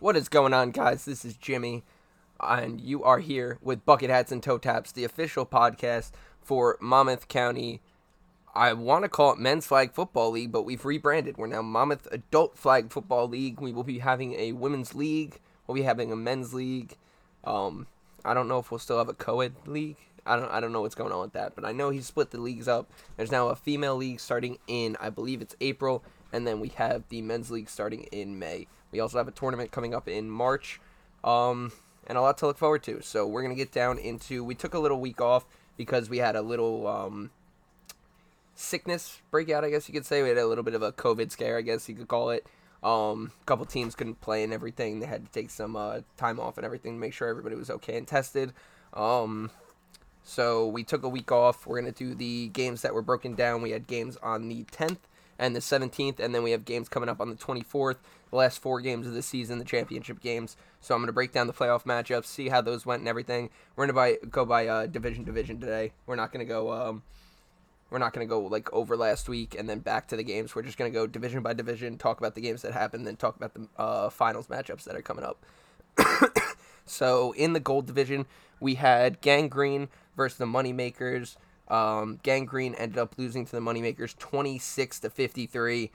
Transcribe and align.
What 0.00 0.16
is 0.16 0.30
going 0.30 0.54
on, 0.54 0.70
guys? 0.70 1.04
This 1.04 1.26
is 1.26 1.36
Jimmy, 1.36 1.84
and 2.40 2.80
you 2.80 3.04
are 3.04 3.18
here 3.18 3.58
with 3.60 3.84
Bucket 3.84 4.08
Hats 4.08 4.32
and 4.32 4.42
Toe 4.42 4.56
Taps, 4.56 4.92
the 4.92 5.04
official 5.04 5.44
podcast 5.44 6.12
for 6.40 6.78
Monmouth 6.80 7.28
County. 7.28 7.82
I 8.54 8.72
want 8.72 9.04
to 9.04 9.10
call 9.10 9.32
it 9.34 9.38
Men's 9.38 9.66
Flag 9.66 9.92
Football 9.92 10.30
League, 10.30 10.52
but 10.52 10.62
we've 10.62 10.86
rebranded. 10.86 11.36
We're 11.36 11.48
now 11.48 11.60
Monmouth 11.60 12.08
Adult 12.10 12.56
Flag 12.56 12.90
Football 12.90 13.28
League. 13.28 13.60
We 13.60 13.72
will 13.72 13.84
be 13.84 13.98
having 13.98 14.32
a 14.36 14.52
women's 14.52 14.94
league. 14.94 15.38
We'll 15.66 15.74
be 15.74 15.82
having 15.82 16.10
a 16.10 16.16
men's 16.16 16.54
league. 16.54 16.96
Um, 17.44 17.86
I 18.24 18.32
don't 18.32 18.48
know 18.48 18.58
if 18.58 18.70
we'll 18.70 18.78
still 18.78 18.96
have 18.96 19.10
a 19.10 19.14
co-ed 19.14 19.52
league. 19.66 19.98
I 20.24 20.36
don't 20.36 20.50
I 20.50 20.60
don't 20.60 20.72
know 20.72 20.80
what's 20.80 20.94
going 20.94 21.12
on 21.12 21.20
with 21.20 21.34
that, 21.34 21.54
but 21.54 21.66
I 21.66 21.72
know 21.72 21.90
he 21.90 22.00
split 22.00 22.30
the 22.30 22.40
leagues 22.40 22.68
up. 22.68 22.90
There's 23.18 23.30
now 23.30 23.48
a 23.48 23.54
female 23.54 23.96
league 23.96 24.20
starting 24.20 24.56
in 24.66 24.96
I 24.98 25.10
believe 25.10 25.42
it's 25.42 25.56
April, 25.60 26.02
and 26.32 26.46
then 26.46 26.58
we 26.58 26.68
have 26.68 27.04
the 27.10 27.20
men's 27.20 27.50
league 27.50 27.68
starting 27.68 28.04
in 28.04 28.38
May. 28.38 28.66
We 28.92 29.00
also 29.00 29.18
have 29.18 29.28
a 29.28 29.32
tournament 29.32 29.70
coming 29.70 29.94
up 29.94 30.08
in 30.08 30.30
March, 30.30 30.80
um, 31.22 31.72
and 32.06 32.18
a 32.18 32.20
lot 32.20 32.38
to 32.38 32.46
look 32.46 32.58
forward 32.58 32.82
to. 32.84 33.00
So 33.02 33.26
we're 33.26 33.42
gonna 33.42 33.54
get 33.54 33.72
down 33.72 33.98
into. 33.98 34.42
We 34.44 34.54
took 34.54 34.74
a 34.74 34.78
little 34.78 35.00
week 35.00 35.20
off 35.20 35.44
because 35.76 36.10
we 36.10 36.18
had 36.18 36.36
a 36.36 36.42
little 36.42 36.86
um, 36.86 37.30
sickness 38.54 39.22
breakout, 39.30 39.64
I 39.64 39.70
guess 39.70 39.88
you 39.88 39.94
could 39.94 40.06
say. 40.06 40.22
We 40.22 40.28
had 40.28 40.38
a 40.38 40.46
little 40.46 40.64
bit 40.64 40.74
of 40.74 40.82
a 40.82 40.92
COVID 40.92 41.30
scare, 41.30 41.56
I 41.56 41.62
guess 41.62 41.88
you 41.88 41.94
could 41.94 42.08
call 42.08 42.30
it. 42.30 42.46
Um, 42.82 43.32
a 43.40 43.44
couple 43.44 43.66
teams 43.66 43.94
couldn't 43.94 44.20
play 44.20 44.42
and 44.42 44.52
everything. 44.52 45.00
They 45.00 45.06
had 45.06 45.26
to 45.26 45.32
take 45.32 45.50
some 45.50 45.76
uh, 45.76 46.00
time 46.16 46.40
off 46.40 46.56
and 46.56 46.64
everything 46.64 46.94
to 46.94 46.98
make 46.98 47.12
sure 47.12 47.28
everybody 47.28 47.56
was 47.56 47.70
okay 47.70 47.96
and 47.96 48.06
tested. 48.06 48.52
Um, 48.94 49.50
so 50.22 50.66
we 50.66 50.82
took 50.82 51.02
a 51.02 51.08
week 51.08 51.30
off. 51.30 51.66
We're 51.66 51.80
gonna 51.80 51.92
do 51.92 52.14
the 52.14 52.48
games 52.48 52.82
that 52.82 52.94
were 52.94 53.02
broken 53.02 53.34
down. 53.34 53.62
We 53.62 53.70
had 53.70 53.86
games 53.86 54.16
on 54.22 54.48
the 54.48 54.64
10th 54.64 54.98
and 55.40 55.56
the 55.56 55.60
17th, 55.60 56.20
and 56.20 56.34
then 56.34 56.42
we 56.42 56.50
have 56.52 56.66
games 56.66 56.88
coming 56.88 57.08
up 57.08 57.20
on 57.20 57.30
the 57.30 57.34
24th. 57.34 57.96
The 58.30 58.36
last 58.36 58.60
four 58.60 58.80
games 58.80 59.06
of 59.06 59.14
the 59.14 59.22
season, 59.22 59.58
the 59.58 59.64
championship 59.64 60.20
games. 60.20 60.56
So 60.80 60.94
I'm 60.94 61.00
gonna 61.00 61.12
break 61.12 61.32
down 61.32 61.46
the 61.48 61.52
playoff 61.52 61.84
matchups, 61.84 62.26
see 62.26 62.50
how 62.50 62.60
those 62.60 62.86
went 62.86 63.00
and 63.00 63.08
everything. 63.08 63.48
We're 63.74 63.86
gonna 63.86 63.94
by, 63.94 64.18
go 64.30 64.44
by 64.44 64.68
uh, 64.68 64.86
division 64.86 65.24
division 65.24 65.58
today. 65.58 65.92
We're 66.06 66.16
not 66.16 66.30
gonna 66.30 66.44
go. 66.44 66.70
Um, 66.72 67.02
we're 67.88 67.98
not 67.98 68.12
gonna 68.12 68.26
go 68.26 68.42
like 68.42 68.72
over 68.72 68.96
last 68.96 69.28
week 69.28 69.56
and 69.58 69.68
then 69.68 69.80
back 69.80 70.06
to 70.08 70.16
the 70.16 70.22
games. 70.22 70.54
We're 70.54 70.62
just 70.62 70.78
gonna 70.78 70.90
go 70.90 71.06
division 71.06 71.42
by 71.42 71.54
division, 71.54 71.96
talk 71.96 72.18
about 72.18 72.34
the 72.34 72.40
games 72.42 72.62
that 72.62 72.72
happened, 72.72 73.06
then 73.06 73.16
talk 73.16 73.34
about 73.34 73.54
the 73.54 73.66
uh, 73.78 74.10
finals 74.10 74.46
matchups 74.46 74.84
that 74.84 74.94
are 74.94 75.02
coming 75.02 75.24
up. 75.24 75.44
so 76.86 77.32
in 77.32 77.54
the 77.54 77.60
gold 77.60 77.86
division, 77.86 78.26
we 78.60 78.74
had 78.74 79.20
Gang 79.22 79.48
Green 79.48 79.88
versus 80.16 80.38
the 80.38 80.44
Moneymakers. 80.44 81.36
Um, 81.70 82.18
Gang 82.22 82.44
Green 82.44 82.74
ended 82.74 82.98
up 82.98 83.14
losing 83.16 83.46
to 83.46 83.52
the 83.52 83.60
Moneymakers 83.60 84.18
26 84.18 85.00
to 85.00 85.10
53. 85.10 85.90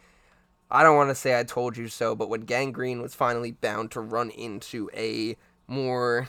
I 0.72 0.84
don't 0.84 0.95
want 0.95 1.09
to 1.09 1.16
say 1.16 1.38
I 1.38 1.44
told 1.44 1.78
you 1.78 1.88
so, 1.90 2.16
but 2.16 2.30
when 2.30 2.42
Gang 2.42 2.72
Green 2.72 3.02
was 3.02 3.14
finally 3.14 3.52
bound 3.52 3.92
to 3.92 4.02
run 4.02 4.30
into 4.32 4.90
a 4.95 5.38
more, 5.67 6.28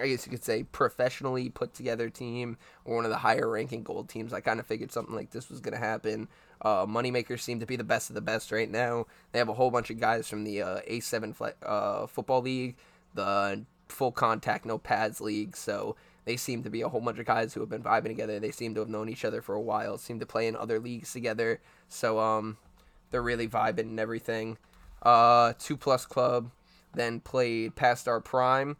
I 0.00 0.08
guess 0.08 0.26
you 0.26 0.30
could 0.30 0.42
say, 0.42 0.64
professionally 0.64 1.48
put 1.50 1.74
together 1.74 2.08
team 2.08 2.56
or 2.84 2.96
one 2.96 3.04
of 3.04 3.10
the 3.10 3.18
higher 3.18 3.48
ranking 3.48 3.82
gold 3.82 4.08
teams, 4.08 4.32
I 4.32 4.40
kind 4.40 4.58
of 4.58 4.66
figured 4.66 4.92
something 4.92 5.14
like 5.14 5.30
this 5.30 5.50
was 5.50 5.60
going 5.60 5.74
to 5.74 5.78
happen. 5.78 6.28
Uh, 6.62 6.86
Moneymakers 6.86 7.40
seem 7.40 7.60
to 7.60 7.66
be 7.66 7.76
the 7.76 7.84
best 7.84 8.10
of 8.10 8.14
the 8.14 8.20
best 8.20 8.50
right 8.50 8.70
now. 8.70 9.06
They 9.32 9.38
have 9.38 9.48
a 9.48 9.54
whole 9.54 9.70
bunch 9.70 9.90
of 9.90 10.00
guys 10.00 10.26
from 10.26 10.44
the 10.44 10.62
uh, 10.62 10.80
A7 10.90 11.54
uh, 11.62 12.06
football 12.06 12.40
league, 12.40 12.76
the 13.14 13.64
full 13.88 14.12
contact, 14.12 14.64
no 14.64 14.78
pads 14.78 15.20
league. 15.20 15.56
So 15.56 15.96
they 16.26 16.36
seem 16.36 16.64
to 16.64 16.70
be 16.70 16.82
a 16.82 16.88
whole 16.88 17.00
bunch 17.00 17.18
of 17.18 17.24
guys 17.24 17.54
who 17.54 17.60
have 17.60 17.70
been 17.70 17.84
vibing 17.84 18.08
together. 18.08 18.38
They 18.38 18.50
seem 18.50 18.74
to 18.74 18.80
have 18.80 18.88
known 18.88 19.08
each 19.08 19.24
other 19.24 19.40
for 19.40 19.54
a 19.54 19.60
while, 19.60 19.96
seem 19.96 20.20
to 20.20 20.26
play 20.26 20.48
in 20.48 20.56
other 20.56 20.78
leagues 20.78 21.12
together. 21.12 21.60
So 21.88 22.18
um, 22.18 22.58
they're 23.10 23.22
really 23.22 23.48
vibing 23.48 23.78
and 23.78 24.00
everything. 24.00 24.58
Uh, 25.02 25.52
Two 25.58 25.76
Plus 25.76 26.04
Club 26.04 26.50
then 26.92 27.20
played 27.20 27.76
past 27.76 28.08
our 28.08 28.20
prime 28.20 28.76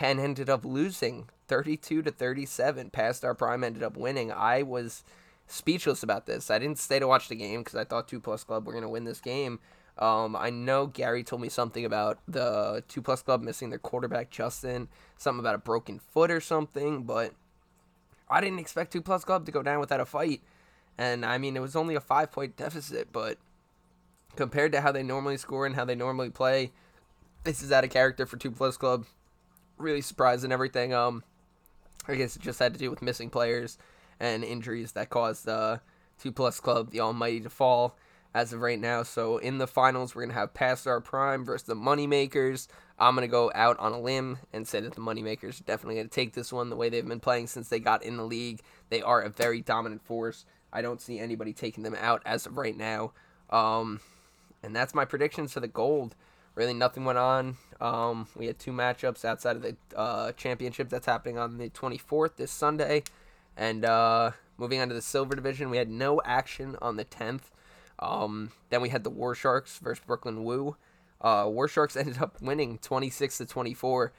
and 0.00 0.20
ended 0.20 0.50
up 0.50 0.64
losing 0.64 1.28
32 1.48 2.02
to 2.02 2.10
37. 2.10 2.90
Past 2.90 3.24
our 3.24 3.34
prime 3.34 3.64
ended 3.64 3.82
up 3.82 3.96
winning. 3.96 4.30
I 4.30 4.62
was 4.62 5.04
speechless 5.46 6.02
about 6.02 6.26
this. 6.26 6.50
I 6.50 6.58
didn't 6.58 6.78
stay 6.78 6.98
to 6.98 7.08
watch 7.08 7.28
the 7.28 7.34
game 7.34 7.60
because 7.60 7.76
I 7.76 7.84
thought 7.84 8.08
Two 8.08 8.20
Plus 8.20 8.44
Club 8.44 8.66
were 8.66 8.72
going 8.72 8.84
to 8.84 8.90
win 8.90 9.04
this 9.04 9.20
game. 9.20 9.58
Um, 9.98 10.34
I 10.34 10.50
know 10.50 10.86
Gary 10.86 11.22
told 11.22 11.42
me 11.42 11.48
something 11.48 11.84
about 11.84 12.18
the 12.26 12.82
two 12.88 13.02
plus 13.02 13.22
club 13.22 13.42
missing 13.42 13.70
their 13.70 13.78
quarterback 13.78 14.30
Justin, 14.30 14.88
something 15.18 15.40
about 15.40 15.54
a 15.54 15.58
broken 15.58 15.98
foot 15.98 16.30
or 16.30 16.40
something, 16.40 17.02
but 17.02 17.32
I 18.28 18.40
didn't 18.40 18.58
expect 18.58 18.92
two 18.92 19.02
plus 19.02 19.24
club 19.24 19.44
to 19.46 19.52
go 19.52 19.62
down 19.62 19.80
without 19.80 20.00
a 20.00 20.06
fight. 20.06 20.40
And 20.96 21.24
I 21.24 21.38
mean, 21.38 21.56
it 21.56 21.60
was 21.60 21.76
only 21.76 21.94
a 21.94 22.00
five 22.00 22.32
point 22.32 22.56
deficit, 22.56 23.12
but 23.12 23.38
compared 24.34 24.72
to 24.72 24.80
how 24.80 24.92
they 24.92 25.02
normally 25.02 25.36
score 25.36 25.66
and 25.66 25.74
how 25.74 25.84
they 25.84 25.94
normally 25.94 26.30
play, 26.30 26.72
this 27.44 27.62
is 27.62 27.70
out 27.70 27.84
of 27.84 27.90
character 27.90 28.24
for 28.24 28.38
two 28.38 28.50
plus 28.50 28.76
club. 28.76 29.04
Really 29.76 30.00
surprised 30.00 30.44
and 30.44 30.52
everything. 30.52 30.94
Um, 30.94 31.22
I 32.08 32.14
guess 32.14 32.34
it 32.36 32.42
just 32.42 32.58
had 32.58 32.72
to 32.72 32.78
do 32.78 32.90
with 32.90 33.02
missing 33.02 33.30
players 33.30 33.78
and 34.18 34.42
injuries 34.42 34.92
that 34.92 35.10
caused 35.10 35.48
uh, 35.48 35.78
two 36.18 36.32
plus 36.32 36.60
club 36.60 36.90
the 36.90 37.00
almighty 37.00 37.40
to 37.40 37.50
fall 37.50 37.96
as 38.34 38.52
of 38.52 38.60
right 38.60 38.80
now. 38.80 39.02
So 39.02 39.38
in 39.38 39.58
the 39.58 39.66
finals, 39.66 40.14
we're 40.14 40.22
gonna 40.22 40.34
have 40.34 40.54
Past 40.54 40.86
Our 40.86 41.00
Prime 41.00 41.44
versus 41.44 41.66
the 41.66 41.74
Moneymakers. 41.74 42.68
I'm 42.98 43.14
gonna 43.14 43.28
go 43.28 43.50
out 43.54 43.78
on 43.78 43.92
a 43.92 44.00
limb 44.00 44.38
and 44.52 44.66
say 44.66 44.80
that 44.80 44.94
the 44.94 45.00
Moneymakers 45.00 45.60
are 45.60 45.64
definitely 45.64 45.96
gonna 45.96 46.08
take 46.08 46.32
this 46.34 46.52
one. 46.52 46.70
The 46.70 46.76
way 46.76 46.88
they've 46.88 47.06
been 47.06 47.20
playing 47.20 47.48
since 47.48 47.68
they 47.68 47.78
got 47.78 48.02
in 48.02 48.16
the 48.16 48.24
league, 48.24 48.60
they 48.90 49.02
are 49.02 49.20
a 49.20 49.28
very 49.28 49.60
dominant 49.60 50.02
force. 50.02 50.44
I 50.72 50.82
don't 50.82 51.00
see 51.00 51.18
anybody 51.18 51.52
taking 51.52 51.84
them 51.84 51.96
out 51.98 52.22
as 52.24 52.46
of 52.46 52.56
right 52.56 52.76
now. 52.76 53.12
Um, 53.50 54.00
and 54.62 54.74
that's 54.74 54.94
my 54.94 55.04
predictions 55.04 55.52
for 55.52 55.60
the 55.60 55.68
gold. 55.68 56.14
Really, 56.54 56.74
nothing 56.74 57.04
went 57.04 57.18
on. 57.18 57.56
Um, 57.80 58.28
we 58.36 58.46
had 58.46 58.58
two 58.58 58.72
matchups 58.72 59.24
outside 59.24 59.56
of 59.56 59.62
the 59.62 59.76
uh, 59.96 60.32
championship 60.32 60.88
that's 60.88 61.06
happening 61.06 61.38
on 61.38 61.58
the 61.58 61.70
24th 61.70 62.36
this 62.36 62.50
Sunday. 62.50 63.04
And 63.56 63.84
uh, 63.84 64.32
moving 64.56 64.80
on 64.80 64.88
to 64.88 64.94
the 64.94 65.02
silver 65.02 65.34
division, 65.34 65.70
we 65.70 65.78
had 65.78 65.90
no 65.90 66.20
action 66.24 66.76
on 66.80 66.96
the 66.96 67.04
10th. 67.04 67.50
Um, 67.98 68.50
then 68.70 68.80
we 68.82 68.88
had 68.88 69.04
the 69.04 69.10
War 69.10 69.34
Sharks 69.34 69.78
versus 69.78 70.04
Brooklyn 70.04 70.44
Woo. 70.44 70.76
Uh, 71.20 71.44
War 71.48 71.68
Sharks 71.68 71.96
ended 71.98 72.20
up 72.20 72.40
winning 72.42 72.78
26 72.78 73.38
to 73.38 73.46
24. 73.46 74.12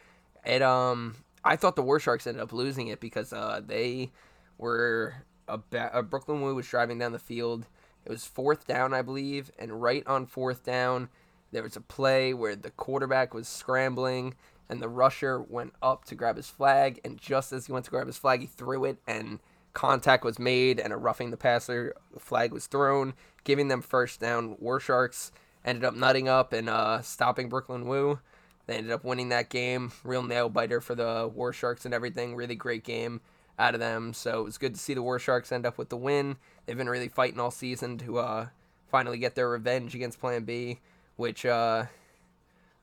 And 0.46 0.64
um 0.64 1.16
I 1.46 1.56
thought 1.56 1.76
the 1.76 1.84
War 1.84 2.00
Sharks 2.00 2.28
ended 2.28 2.42
up 2.42 2.54
losing 2.54 2.88
it 2.88 3.00
because 3.00 3.34
uh 3.34 3.62
they 3.66 4.12
were 4.58 5.16
a, 5.48 5.58
ba- 5.58 6.04
Brooklyn 6.10 6.42
Woo 6.42 6.56
was 6.56 6.68
driving 6.68 7.00
down 7.00 7.12
the 7.12 7.20
field. 7.20 7.66
It 8.06 8.10
was 8.10 8.26
fourth 8.26 8.68
down, 8.68 8.94
I 8.94 9.02
believe, 9.02 9.52
and 9.58 9.82
right 9.82 10.06
on 10.08 10.26
fourth 10.26 10.64
down, 10.64 11.10
there 11.52 11.64
was 11.64 11.76
a 11.76 11.82
play 11.82 12.34
where 12.34 12.56
the 12.56 12.72
quarterback 12.72 13.34
was 13.34 13.48
scrambling 13.48 14.36
and 14.70 14.82
the 14.82 14.90
rusher 14.90 15.42
went 15.42 15.74
up 15.82 16.06
to 16.06 16.16
grab 16.16 16.38
his 16.38 16.50
flag, 16.50 17.00
and 17.04 17.18
just 17.20 17.52
as 17.54 17.68
he 17.68 17.72
went 17.74 17.86
to 17.86 17.92
grab 17.92 18.08
his 18.08 18.18
flag, 18.18 18.40
he 18.42 18.48
threw 18.48 18.86
it 18.86 18.98
and 19.06 19.40
contact 19.74 20.24
was 20.24 20.40
made 20.40 20.80
and 20.80 20.94
a 20.94 20.98
roughing 20.98 21.32
the 21.32 21.38
passer 21.38 21.96
flag 22.20 22.52
was 22.52 22.68
thrown, 22.68 23.14
giving 23.44 23.68
them 23.68 23.82
first 23.82 24.20
down. 24.20 24.56
War 24.60 24.80
Sharks 24.80 25.32
ended 25.66 25.84
up 25.84 25.96
nutting 25.96 26.28
up 26.28 26.54
and 26.54 26.70
uh, 26.70 27.02
stopping 27.02 27.50
Brooklyn 27.50 27.88
Woo. 27.88 28.20
They 28.66 28.76
ended 28.76 28.92
up 28.92 29.04
winning 29.04 29.30
that 29.30 29.50
game. 29.50 29.92
Real 30.04 30.24
nail 30.24 30.50
biter 30.50 30.80
for 30.80 30.96
the 30.96 31.30
War 31.34 31.52
Sharks 31.52 31.86
and 31.86 31.94
everything. 31.94 32.36
Really 32.36 32.56
great 32.56 32.84
game 32.84 33.22
out 33.60 33.74
of 33.74 33.80
them. 33.80 34.14
So 34.14 34.42
it 34.42 34.46
was 34.46 34.58
good 34.58 34.76
to 34.76 34.80
see 34.80 34.94
the 34.94 35.04
War 35.04 35.20
Sharks 35.20 35.52
end 35.52 35.66
up 35.66 35.78
with 35.78 35.90
the 35.90 35.98
win. 35.98 36.38
They've 36.66 36.78
been 36.78 36.90
really 36.90 37.10
fighting 37.10 37.40
all 37.40 37.52
season 37.52 37.98
to 38.00 38.20
uh, 38.20 38.48
finally 38.90 39.18
get 39.18 39.36
their 39.36 39.50
revenge 39.50 39.96
against 39.96 40.20
Plan 40.20 40.44
B, 40.44 40.80
which 41.18 41.46
uh, 41.46 41.86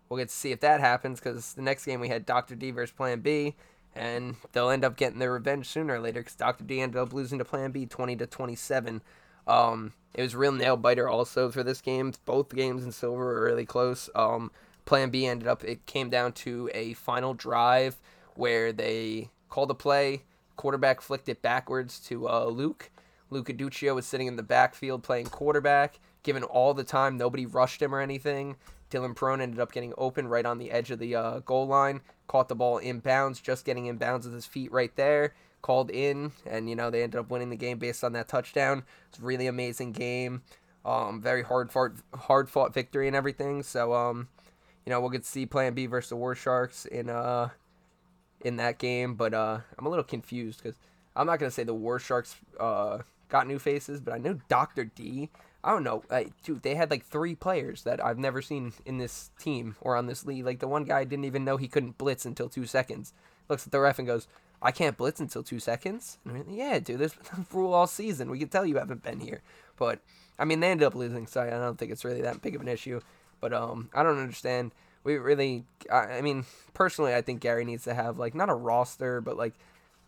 we'll 0.09 0.19
get 0.19 0.29
to 0.29 0.35
see 0.35 0.53
if 0.53 0.61
that 0.61 0.81
happens 0.81 1.19
because 1.19 1.55
the 1.55 1.63
next 1.63 1.87
game 1.87 2.01
we 2.01 2.09
had 2.09 2.27
Dr. 2.27 2.55
D 2.55 2.73
versus 2.73 2.95
Plan 2.95 3.21
B 3.21 3.55
and 3.95 4.37
they'll 4.53 4.71
end 4.71 4.85
up 4.85 4.97
getting 4.97 5.19
their 5.19 5.33
revenge 5.33 5.67
sooner 5.67 5.95
or 5.95 6.01
later 6.01 6.21
because 6.21 6.37
Dr. 6.37 6.65
D 6.65 6.81
ended 6.81 7.01
up 7.01 7.13
losing 7.13 7.39
to 7.39 7.45
Plan 7.45 7.71
B 7.71 7.87
20 7.87 8.17
to 8.17 8.27
27. 8.27 9.03
Um, 9.47 9.93
it 10.15 10.23
was 10.23 10.35
real 10.35 10.53
nail 10.53 10.77
biter 10.77 11.09
also 11.09 11.51
for 11.51 11.63
this 11.63 11.81
game. 11.81 12.13
Both 12.25 12.55
games 12.55 12.85
in 12.85 12.93
silver 12.93 13.25
were 13.25 13.45
really 13.45 13.67
close. 13.67 14.09
Um, 14.15 14.51
Plan 14.85 15.11
B 15.11 15.27
ended 15.27 15.49
up 15.49 15.65
it 15.65 15.87
came 15.87 16.11
down 16.11 16.33
to 16.33 16.71
a 16.75 16.95
final 16.95 17.35
drive 17.35 17.97
where 18.35 18.73
they 18.73 19.31
called 19.49 19.71
a 19.71 19.75
play, 19.75 20.23
quarterback 20.57 21.01
flicked 21.01 21.29
it 21.29 21.43
backwards 21.43 21.99
to 22.01 22.29
uh, 22.29 22.47
Luke. 22.47 22.91
Luca 23.31 23.53
Duccio 23.53 23.95
was 23.95 24.07
sitting 24.07 24.27
in 24.27 24.37
the 24.37 24.43
backfield 24.43 25.03
playing 25.03 25.27
quarterback, 25.27 26.01
given 26.23 26.43
all 26.43 26.75
the 26.75 26.85
time. 26.85 27.17
Nobody 27.17 27.47
rushed 27.47 27.81
him 27.81 27.95
or 27.95 28.01
anything. 28.01 28.57
Dylan 28.91 29.15
Perone 29.15 29.41
ended 29.41 29.61
up 29.61 29.73
getting 29.73 29.95
open 29.97 30.29
right 30.29 30.45
on 30.45 30.59
the 30.59 30.71
edge 30.71 30.91
of 30.91 30.99
the 30.99 31.15
uh, 31.15 31.39
goal 31.41 31.67
line, 31.67 32.01
caught 32.27 32.49
the 32.49 32.55
ball 32.55 32.81
inbounds, 32.81 33.43
just 33.43 33.65
getting 33.65 33.85
inbounds 33.85 34.25
with 34.25 34.35
his 34.35 34.47
feet 34.47 34.73
right 34.73 34.95
there, 34.97 35.35
called 35.63 35.91
in, 35.91 36.33
and 36.45 36.69
you 36.69 36.77
know 36.77 36.91
they 36.91 37.03
ended 37.03 37.21
up 37.21 37.31
winning 37.31 37.51
the 37.51 37.57
game 37.57 37.79
based 37.79 38.03
on 38.03 38.13
that 38.13 38.29
touchdown. 38.29 38.83
It's 39.09 39.19
a 39.19 39.23
really 39.23 39.47
amazing 39.47 39.93
game, 39.93 40.43
um, 40.85 41.21
very 41.21 41.43
hard 41.43 41.71
fought, 41.71 41.93
hard 42.15 42.51
fought 42.51 42.75
victory 42.75 43.07
and 43.07 43.17
everything. 43.17 43.63
So 43.63 43.95
um, 43.95 44.29
you 44.85 44.91
know 44.91 45.01
we'll 45.01 45.11
get 45.11 45.23
to 45.23 45.29
see 45.29 45.47
Plan 45.47 45.75
B 45.75 45.87
versus 45.87 46.11
the 46.11 46.17
War 46.17 46.35
Sharks 46.35 46.85
in 46.87 47.09
uh 47.09 47.51
in 48.41 48.57
that 48.57 48.79
game, 48.79 49.15
but 49.15 49.35
uh, 49.35 49.61
I'm 49.79 49.87
a 49.87 49.91
little 49.91 50.05
confused 50.05 50.63
because 50.63 50.79
I'm 51.15 51.27
not 51.27 51.39
gonna 51.39 51.51
say 51.51 51.63
the 51.63 51.75
War 51.75 51.99
Sharks 51.99 52.37
uh 52.59 52.99
got 53.29 53.47
new 53.47 53.59
faces, 53.59 54.01
but 54.01 54.13
I 54.13 54.19
know 54.19 54.41
Dr. 54.49 54.85
D 54.85 55.31
I 55.63 55.73
don't 55.73 55.85
know, 55.85 56.03
I, 56.11 56.29
dude. 56.43 56.63
They 56.63 56.75
had 56.75 56.91
like 56.91 57.05
three 57.05 57.35
players 57.35 57.83
that 57.83 58.03
I've 58.03 58.19
never 58.19 58.41
seen 58.41 58.73
in 58.87 58.99
this 58.99 59.31
team 59.39 59.77
or 59.81 59.95
on 59.95 60.07
this 60.07 60.25
league. 60.25 60.47
Like 60.47 60.59
the 60.59 60.69
one 60.69 60.85
guy 60.85 61.05
didn't 61.05 61.27
even 61.27 61.45
know 61.45 61.59
he 61.59 61.69
couldn't 61.69 61.99
blitz 61.99 62.25
until 62.25 62.49
two 62.49 62.67
seconds. 62.67 63.13
Looks 63.49 63.67
at 63.67 63.73
the 63.73 63.81
ref 63.81 63.99
and 63.99 64.09
goes, 64.09 64.27
"I 64.63 64.71
can't 64.71 64.97
blitz 64.97 65.21
until 65.21 65.43
two 65.43 65.61
seconds." 65.61 66.19
I'm 66.25 66.35
like, 66.35 66.47
yeah, 66.49 66.79
dude, 66.79 66.99
this 66.99 67.15
rule 67.53 67.75
all 67.75 67.87
season. 67.87 68.31
We 68.31 68.39
can 68.39 68.49
tell 68.49 68.65
you 68.65 68.77
haven't 68.77 69.03
been 69.03 69.21
here, 69.21 69.43
but 69.77 70.01
I 70.39 70.47
mean, 70.47 70.61
they 70.61 70.71
ended 70.71 70.87
up 70.87 70.95
losing, 70.95 71.27
so 71.27 71.43
I 71.43 71.51
don't 71.51 71.79
think 71.79 71.93
it's 71.93 72.05
really 72.05 72.23
that 72.23 72.41
big 72.41 72.55
of 72.55 72.63
an 72.63 72.69
issue. 72.69 73.01
But 73.41 73.53
um, 73.53 73.91
I 73.95 74.03
don't 74.03 74.19
understand. 74.19 74.73
We 75.05 75.17
really, 75.17 75.65
I, 75.91 75.99
I 75.99 76.21
mean, 76.23 76.47
personally, 76.73 77.15
I 77.15 77.21
think 77.23 77.41
Gary 77.41 77.65
needs 77.65 77.85
to 77.85 77.95
have 77.95 78.19
like 78.19 78.35
not 78.35 78.49
a 78.49 78.55
roster, 78.55 79.21
but 79.21 79.37
like, 79.37 79.55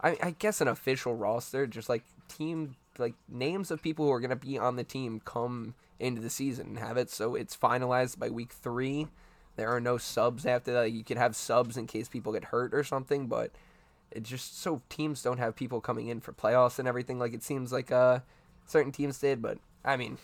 I, 0.00 0.16
I 0.22 0.34
guess 0.38 0.62
an 0.62 0.68
official 0.68 1.14
roster, 1.14 1.66
just 1.66 1.88
like 1.88 2.04
team 2.28 2.76
like 2.98 3.14
names 3.28 3.70
of 3.70 3.82
people 3.82 4.06
who 4.06 4.12
are 4.12 4.20
going 4.20 4.30
to 4.30 4.36
be 4.36 4.58
on 4.58 4.76
the 4.76 4.84
team 4.84 5.20
come 5.24 5.74
into 5.98 6.20
the 6.20 6.30
season 6.30 6.66
and 6.68 6.78
have 6.78 6.96
it 6.96 7.10
so 7.10 7.34
it's 7.34 7.56
finalized 7.56 8.18
by 8.18 8.28
week 8.28 8.52
three. 8.52 9.06
There 9.56 9.68
are 9.68 9.80
no 9.80 9.98
subs 9.98 10.46
after 10.46 10.72
that. 10.72 10.92
You 10.92 11.04
could 11.04 11.18
have 11.18 11.36
subs 11.36 11.76
in 11.76 11.86
case 11.86 12.08
people 12.08 12.32
get 12.32 12.46
hurt 12.46 12.74
or 12.74 12.82
something, 12.82 13.26
but 13.26 13.52
it's 14.10 14.28
just 14.28 14.60
so 14.60 14.82
teams 14.88 15.22
don't 15.22 15.38
have 15.38 15.56
people 15.56 15.80
coming 15.80 16.08
in 16.08 16.20
for 16.20 16.32
playoffs 16.32 16.78
and 16.78 16.88
everything 16.88 17.18
like 17.18 17.34
it 17.34 17.42
seems 17.42 17.72
like 17.72 17.92
uh 17.92 18.20
certain 18.66 18.92
teams 18.92 19.18
did. 19.18 19.42
But 19.42 19.58
I 19.84 19.96
mean, 19.96 20.18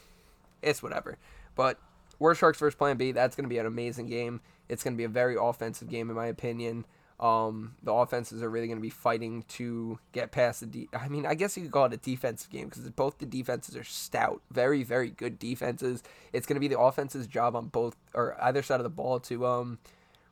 it's 0.63 0.83
whatever. 0.83 1.19
But 1.55 1.79
War 2.19 2.35
Sharks 2.35 2.59
versus 2.59 2.75
Plan 2.77 2.97
B, 2.97 3.13
that's 3.13 3.37
going 3.37 3.45
to 3.45 3.49
be 3.49 3.59
an 3.59 3.67
amazing 3.67 4.07
game. 4.07 4.41
It's 4.69 4.83
going 4.83 4.95
to 4.95 4.99
be 4.99 5.05
a 5.05 5.09
very 5.09 5.37
offensive 5.39 5.89
game 5.89 6.11
in 6.11 6.17
my 6.17 6.27
opinion. 6.27 6.85
Um, 7.21 7.75
the 7.83 7.93
offenses 7.93 8.45
are 8.45 8.49
really 8.49 8.69
going 8.69 8.79
to 8.79 8.83
be 8.83 8.91
fighting 8.91 9.45
to 9.49 9.99
get 10.13 10.31
past 10.31 10.61
the. 10.61 10.67
De- 10.67 10.89
I 10.93 11.09
mean, 11.09 11.27
I 11.27 11.35
guess 11.35 11.57
you 11.57 11.65
could 11.65 11.73
call 11.73 11.87
it 11.87 11.93
a 11.93 11.97
defensive 11.97 12.51
game 12.51 12.69
because 12.69 12.89
both 12.91 13.19
the 13.19 13.27
defenses 13.27 13.77
are 13.77 13.85
stout, 13.85 14.41
very, 14.53 14.85
very 14.85 15.11
good 15.11 15.39
defenses. 15.39 16.03
It's 16.33 16.47
going 16.47 16.55
to 16.55 16.61
be 16.61 16.69
the 16.69 16.79
offense's 16.79 17.27
job 17.27 17.57
on 17.57 17.69
both 17.69 17.97
or 18.15 18.37
either 18.41 18.63
side 18.63 18.79
of 18.79 18.85
the 18.85 18.91
ball 18.91 19.19
to 19.21 19.47
um, 19.47 19.79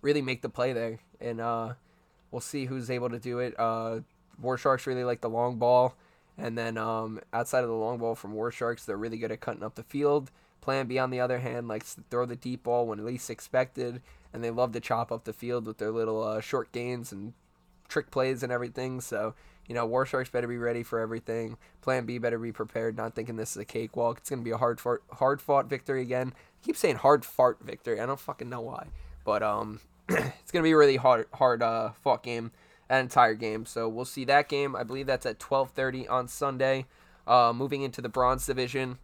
really 0.00 0.22
make 0.22 0.42
the 0.42 0.48
play 0.48 0.72
there, 0.72 1.00
and 1.20 1.40
uh, 1.40 1.74
we'll 2.30 2.40
see 2.40 2.66
who's 2.66 2.88
able 2.88 3.10
to 3.10 3.18
do 3.18 3.40
it. 3.40 3.58
Uh, 3.58 4.00
War 4.40 4.56
Sharks 4.56 4.86
really 4.86 5.04
like 5.04 5.22
the 5.22 5.30
long 5.30 5.56
ball, 5.56 5.96
and 6.38 6.56
then 6.56 6.78
um, 6.78 7.18
outside 7.32 7.64
of 7.64 7.68
the 7.68 7.74
long 7.74 7.98
ball 7.98 8.14
from 8.14 8.32
War 8.32 8.52
Sharks, 8.52 8.84
they're 8.84 8.96
really 8.96 9.18
good 9.18 9.32
at 9.32 9.40
cutting 9.40 9.64
up 9.64 9.74
the 9.74 9.82
field. 9.82 10.30
Plan 10.60 10.86
B, 10.86 10.98
on 10.98 11.10
the 11.10 11.20
other 11.20 11.38
hand, 11.38 11.68
likes 11.68 11.94
to 11.94 12.02
throw 12.10 12.26
the 12.26 12.36
deep 12.36 12.64
ball 12.64 12.86
when 12.86 13.04
least 13.04 13.30
expected, 13.30 14.02
and 14.32 14.42
they 14.42 14.50
love 14.50 14.72
to 14.72 14.80
chop 14.80 15.10
up 15.10 15.24
the 15.24 15.32
field 15.32 15.66
with 15.66 15.78
their 15.78 15.90
little 15.90 16.22
uh, 16.22 16.40
short 16.40 16.72
gains 16.72 17.12
and 17.12 17.32
trick 17.88 18.10
plays 18.10 18.42
and 18.42 18.52
everything. 18.52 19.00
So, 19.00 19.34
you 19.66 19.74
know, 19.74 19.86
War 19.86 20.06
Sharks 20.06 20.30
better 20.30 20.48
be 20.48 20.58
ready 20.58 20.82
for 20.82 21.00
everything. 21.00 21.56
Plan 21.80 22.06
B 22.06 22.18
better 22.18 22.38
be 22.38 22.52
prepared, 22.52 22.96
not 22.96 23.14
thinking 23.14 23.36
this 23.36 23.52
is 23.52 23.56
a 23.58 23.64
cakewalk. 23.64 24.18
It's 24.18 24.30
going 24.30 24.40
to 24.40 24.44
be 24.44 24.50
a 24.50 24.58
hard 24.58 24.80
fought, 24.80 25.00
hard 25.12 25.40
fought 25.40 25.66
victory 25.66 26.02
again. 26.02 26.32
I 26.36 26.64
keep 26.64 26.76
saying 26.76 26.96
hard 26.96 27.24
fart 27.24 27.58
victory. 27.60 28.00
I 28.00 28.06
don't 28.06 28.20
fucking 28.20 28.48
know 28.48 28.60
why. 28.60 28.88
But 29.24 29.42
um, 29.42 29.80
it's 30.08 30.52
going 30.52 30.62
to 30.62 30.66
be 30.68 30.72
a 30.72 30.76
really 30.76 30.96
hard, 30.96 31.26
hard 31.34 31.62
uh, 31.62 31.90
fought 32.02 32.22
game, 32.22 32.52
that 32.88 33.00
entire 33.00 33.34
game. 33.34 33.66
So 33.66 33.88
we'll 33.88 34.04
see 34.04 34.24
that 34.26 34.48
game. 34.48 34.76
I 34.76 34.82
believe 34.82 35.06
that's 35.06 35.26
at 35.26 35.38
12.30 35.38 36.10
on 36.10 36.28
Sunday. 36.28 36.86
Uh, 37.26 37.52
moving 37.52 37.82
into 37.82 38.00
the 38.00 38.08
bronze 38.08 38.46
division, 38.46 38.98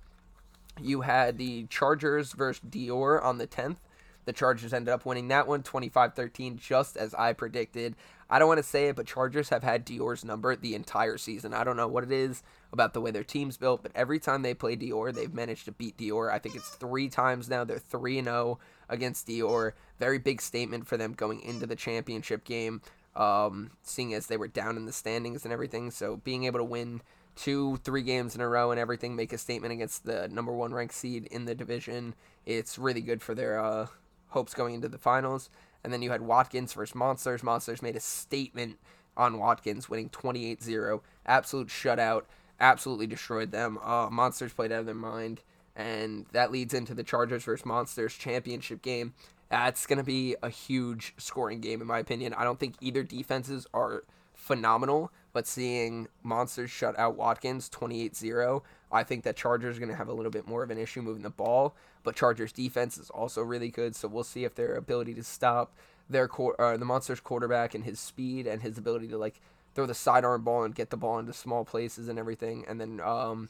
you 0.80 1.00
had 1.00 1.38
the 1.38 1.66
Chargers 1.66 2.32
versus 2.32 2.62
Dior 2.69 3.22
on 3.22 3.38
the 3.38 3.48
10th. 3.48 3.78
The 4.24 4.32
Chargers 4.32 4.72
ended 4.72 4.92
up 4.92 5.04
winning 5.04 5.28
that 5.28 5.48
one 5.48 5.62
25 5.62 6.14
13, 6.14 6.58
just 6.58 6.96
as 6.96 7.14
I 7.14 7.32
predicted. 7.32 7.96
I 8.30 8.38
don't 8.38 8.48
want 8.48 8.58
to 8.58 8.62
say 8.62 8.88
it, 8.88 8.96
but 8.96 9.06
Chargers 9.06 9.50
have 9.50 9.62
had 9.62 9.84
Dior's 9.84 10.24
number 10.24 10.56
the 10.56 10.74
entire 10.74 11.19
season. 11.19 11.52
I 11.52 11.64
don't 11.64 11.76
know 11.76 11.88
what 11.88 12.04
it 12.04 12.12
is 12.12 12.42
about 12.72 12.94
the 12.94 13.00
way 13.00 13.10
their 13.10 13.24
team's 13.24 13.58
built, 13.58 13.82
but 13.82 13.92
every 13.94 14.19
time 14.19 14.40
they 14.40 14.54
play 14.54 14.74
Dior, 14.76 15.12
they've 15.12 15.34
managed 15.34 15.66
to 15.66 15.72
beat 15.72 15.98
Dior. 15.98 16.32
I 16.32 16.38
think 16.38 16.54
it's 16.54 16.70
three 16.70 17.08
times 17.08 17.50
now. 17.50 17.64
They're 17.64 17.78
3 17.78 18.22
0 18.22 18.58
against 18.88 19.26
Dior. 19.26 19.72
Very 19.98 20.19
big 20.19 20.40
statement 20.40 20.86
for 20.86 20.96
them 20.96 21.12
going 21.12 21.42
into 21.42 21.66
the 21.66 21.76
championship 21.76 22.44
game, 22.44 22.80
um, 23.14 23.72
seeing 23.82 24.14
as 24.14 24.28
they 24.28 24.38
were 24.38 24.48
down 24.48 24.78
in 24.78 24.86
the 24.86 24.92
standings 24.92 25.44
and 25.44 25.52
everything. 25.52 25.90
So 25.90 26.16
being 26.16 26.44
able 26.44 26.60
to 26.60 26.64
win 26.64 27.02
two, 27.36 27.78
three 27.78 28.02
games 28.02 28.34
in 28.34 28.40
a 28.40 28.48
row 28.48 28.70
and 28.70 28.80
everything, 28.80 29.14
make 29.14 29.32
a 29.32 29.38
statement 29.38 29.72
against 29.72 30.04
the 30.04 30.28
number 30.28 30.52
one 30.52 30.72
ranked 30.72 30.94
seed 30.94 31.26
in 31.26 31.44
the 31.44 31.54
division. 31.54 32.14
It's 32.46 32.78
really 32.78 33.00
good 33.02 33.22
for 33.22 33.34
their 33.34 33.62
uh, 33.62 33.86
hopes 34.32 34.55
going 34.55 34.75
into 34.75 34.88
the 34.88 34.99
finals. 34.99 35.50
And 35.84 35.93
then 35.93 36.02
you 36.02 36.11
had 36.11 36.23
Watkins 36.23 36.73
versus 36.73 36.94
Monsters. 36.94 37.43
Monsters 37.43 37.82
made 37.82 37.96
a 37.96 38.00
statement 38.00 38.79
on 39.17 39.38
Watkins, 39.38 39.88
winning 39.88 40.08
28 40.11 40.62
0. 40.62 41.02
Absolute 41.26 41.69
shutout. 41.69 42.23
Absolutely 42.61 43.06
destroyed 43.06 43.50
them. 43.50 43.79
Uh, 43.82 44.08
Monsters 44.11 44.52
played 44.52 44.73
out 44.73 44.81
of 44.81 44.87
their 44.87 44.94
mind. 44.94 45.40
And 45.75 46.26
that 46.32 46.52
leads 46.52 46.75
into 46.75 46.94
the 46.94 47.02
Chargers 47.02 47.44
versus 47.44 47.67
Monsters 47.67 48.14
championship 48.14 48.82
game. 48.82 49.14
That's 49.49 49.87
going 49.87 49.99
to 49.99 50.05
be 50.05 50.37
a 50.43 50.49
huge 50.49 51.14
scoring 51.19 51.61
game, 51.61 51.81
in 51.81 51.87
my 51.87 51.99
opinion. 51.99 52.34
I 52.34 52.44
don't 52.44 52.58
think 52.58 52.75
either 52.81 53.02
defenses 53.02 53.67
are 53.75 54.05
phenomenal, 54.34 55.11
but 55.32 55.46
seeing 55.46 56.08
Monsters 56.23 56.70
shut 56.70 56.99
out 56.99 57.17
Watkins 57.17 57.69
28 57.69 58.17
0, 58.17 58.62
I 58.90 59.02
think 59.02 59.25
that 59.25 59.37
Chargers 59.37 59.76
are 59.76 59.81
going 59.81 59.90
to 59.90 59.96
have 59.96 60.08
a 60.08 60.12
little 60.12 60.31
bit 60.31 60.46
more 60.46 60.62
of 60.62 60.70
an 60.70 60.79
issue 60.79 61.02
moving 61.02 61.23
the 61.23 61.31
ball. 61.31 61.75
But 62.02 62.17
Chargers 62.17 62.52
defense 62.52 62.99
is 62.99 63.11
also 63.11 63.43
really 63.43 63.70
good, 63.70 63.94
so 63.94 64.08
we'll 64.08 64.25
see 64.25 64.44
if 64.44 64.55
their 64.55 64.75
ability 64.75 65.14
to 65.14 65.23
stop 65.23 65.73
their 66.08 66.29
uh, 66.58 66.76
the 66.76 66.84
Monsters 66.84 67.20
quarterback 67.20 67.75
and 67.75 67.84
his 67.84 67.99
speed 67.99 68.46
and 68.46 68.62
his 68.62 68.76
ability 68.76 69.08
to 69.08 69.19
like 69.19 69.40
throw 69.75 69.87
the 69.87 69.94
sidearm 69.94 70.43
ball 70.43 70.64
and 70.64 70.75
get 70.75 70.90
the 70.90 70.96
ball 70.96 71.19
into 71.19 71.32
small 71.32 71.64
places 71.64 72.08
and 72.08 72.19
everything. 72.19 72.64
And 72.69 72.81
then 72.81 73.00
um, 73.00 73.49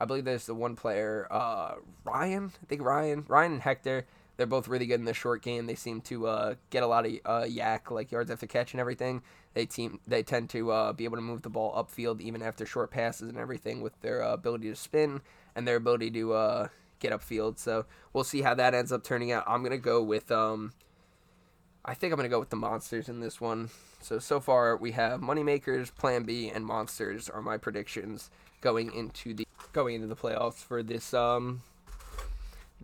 I 0.00 0.04
believe 0.04 0.24
there's 0.24 0.46
the 0.46 0.54
one 0.54 0.76
player, 0.76 1.26
uh, 1.30 1.76
Ryan. 2.04 2.52
I 2.62 2.66
think 2.66 2.82
Ryan, 2.82 3.24
Ryan 3.28 3.52
and 3.52 3.62
Hector 3.62 4.06
they're 4.36 4.46
both 4.46 4.68
really 4.68 4.86
good 4.86 5.00
in 5.00 5.04
the 5.04 5.14
short 5.14 5.42
game. 5.42 5.66
They 5.66 5.74
seem 5.74 6.00
to 6.02 6.26
uh, 6.26 6.54
get 6.70 6.82
a 6.82 6.86
lot 6.86 7.06
of 7.06 7.12
uh, 7.24 7.42
YAC, 7.42 7.90
like 7.90 8.10
yards 8.10 8.30
after 8.30 8.46
catch 8.46 8.72
and 8.72 8.80
everything. 8.80 9.22
They 9.54 9.66
team 9.66 10.00
they 10.06 10.22
tend 10.22 10.50
to 10.50 10.72
uh, 10.72 10.92
be 10.92 11.04
able 11.04 11.16
to 11.16 11.22
move 11.22 11.42
the 11.42 11.50
ball 11.50 11.72
upfield 11.74 12.20
even 12.20 12.42
after 12.42 12.66
short 12.66 12.90
passes 12.90 13.28
and 13.28 13.38
everything 13.38 13.80
with 13.80 14.00
their 14.00 14.22
uh, 14.22 14.32
ability 14.32 14.68
to 14.70 14.76
spin 14.76 15.20
and 15.54 15.66
their 15.66 15.76
ability 15.76 16.10
to 16.12 16.32
uh, 16.32 16.68
get 16.98 17.12
upfield. 17.12 17.58
So 17.58 17.86
we'll 18.12 18.24
see 18.24 18.42
how 18.42 18.54
that 18.54 18.74
ends 18.74 18.90
up 18.90 19.04
turning 19.04 19.30
out. 19.30 19.44
I'm 19.46 19.62
gonna 19.62 19.78
go 19.78 20.02
with 20.02 20.32
um, 20.32 20.72
I 21.84 21.94
think 21.94 22.12
I'm 22.12 22.16
gonna 22.16 22.28
go 22.28 22.40
with 22.40 22.50
the 22.50 22.56
monsters 22.56 23.08
in 23.08 23.20
this 23.20 23.40
one. 23.40 23.70
So 24.00 24.18
so 24.18 24.40
far 24.40 24.76
we 24.76 24.90
have 24.92 25.20
moneymakers, 25.20 25.94
Plan 25.94 26.24
B, 26.24 26.50
and 26.50 26.66
monsters 26.66 27.30
are 27.30 27.40
my 27.40 27.56
predictions 27.56 28.30
going 28.60 28.92
into 28.92 29.34
the 29.34 29.46
going 29.72 29.94
into 29.94 30.08
the 30.08 30.16
playoffs 30.16 30.64
for 30.64 30.82
this 30.82 31.14
um 31.14 31.62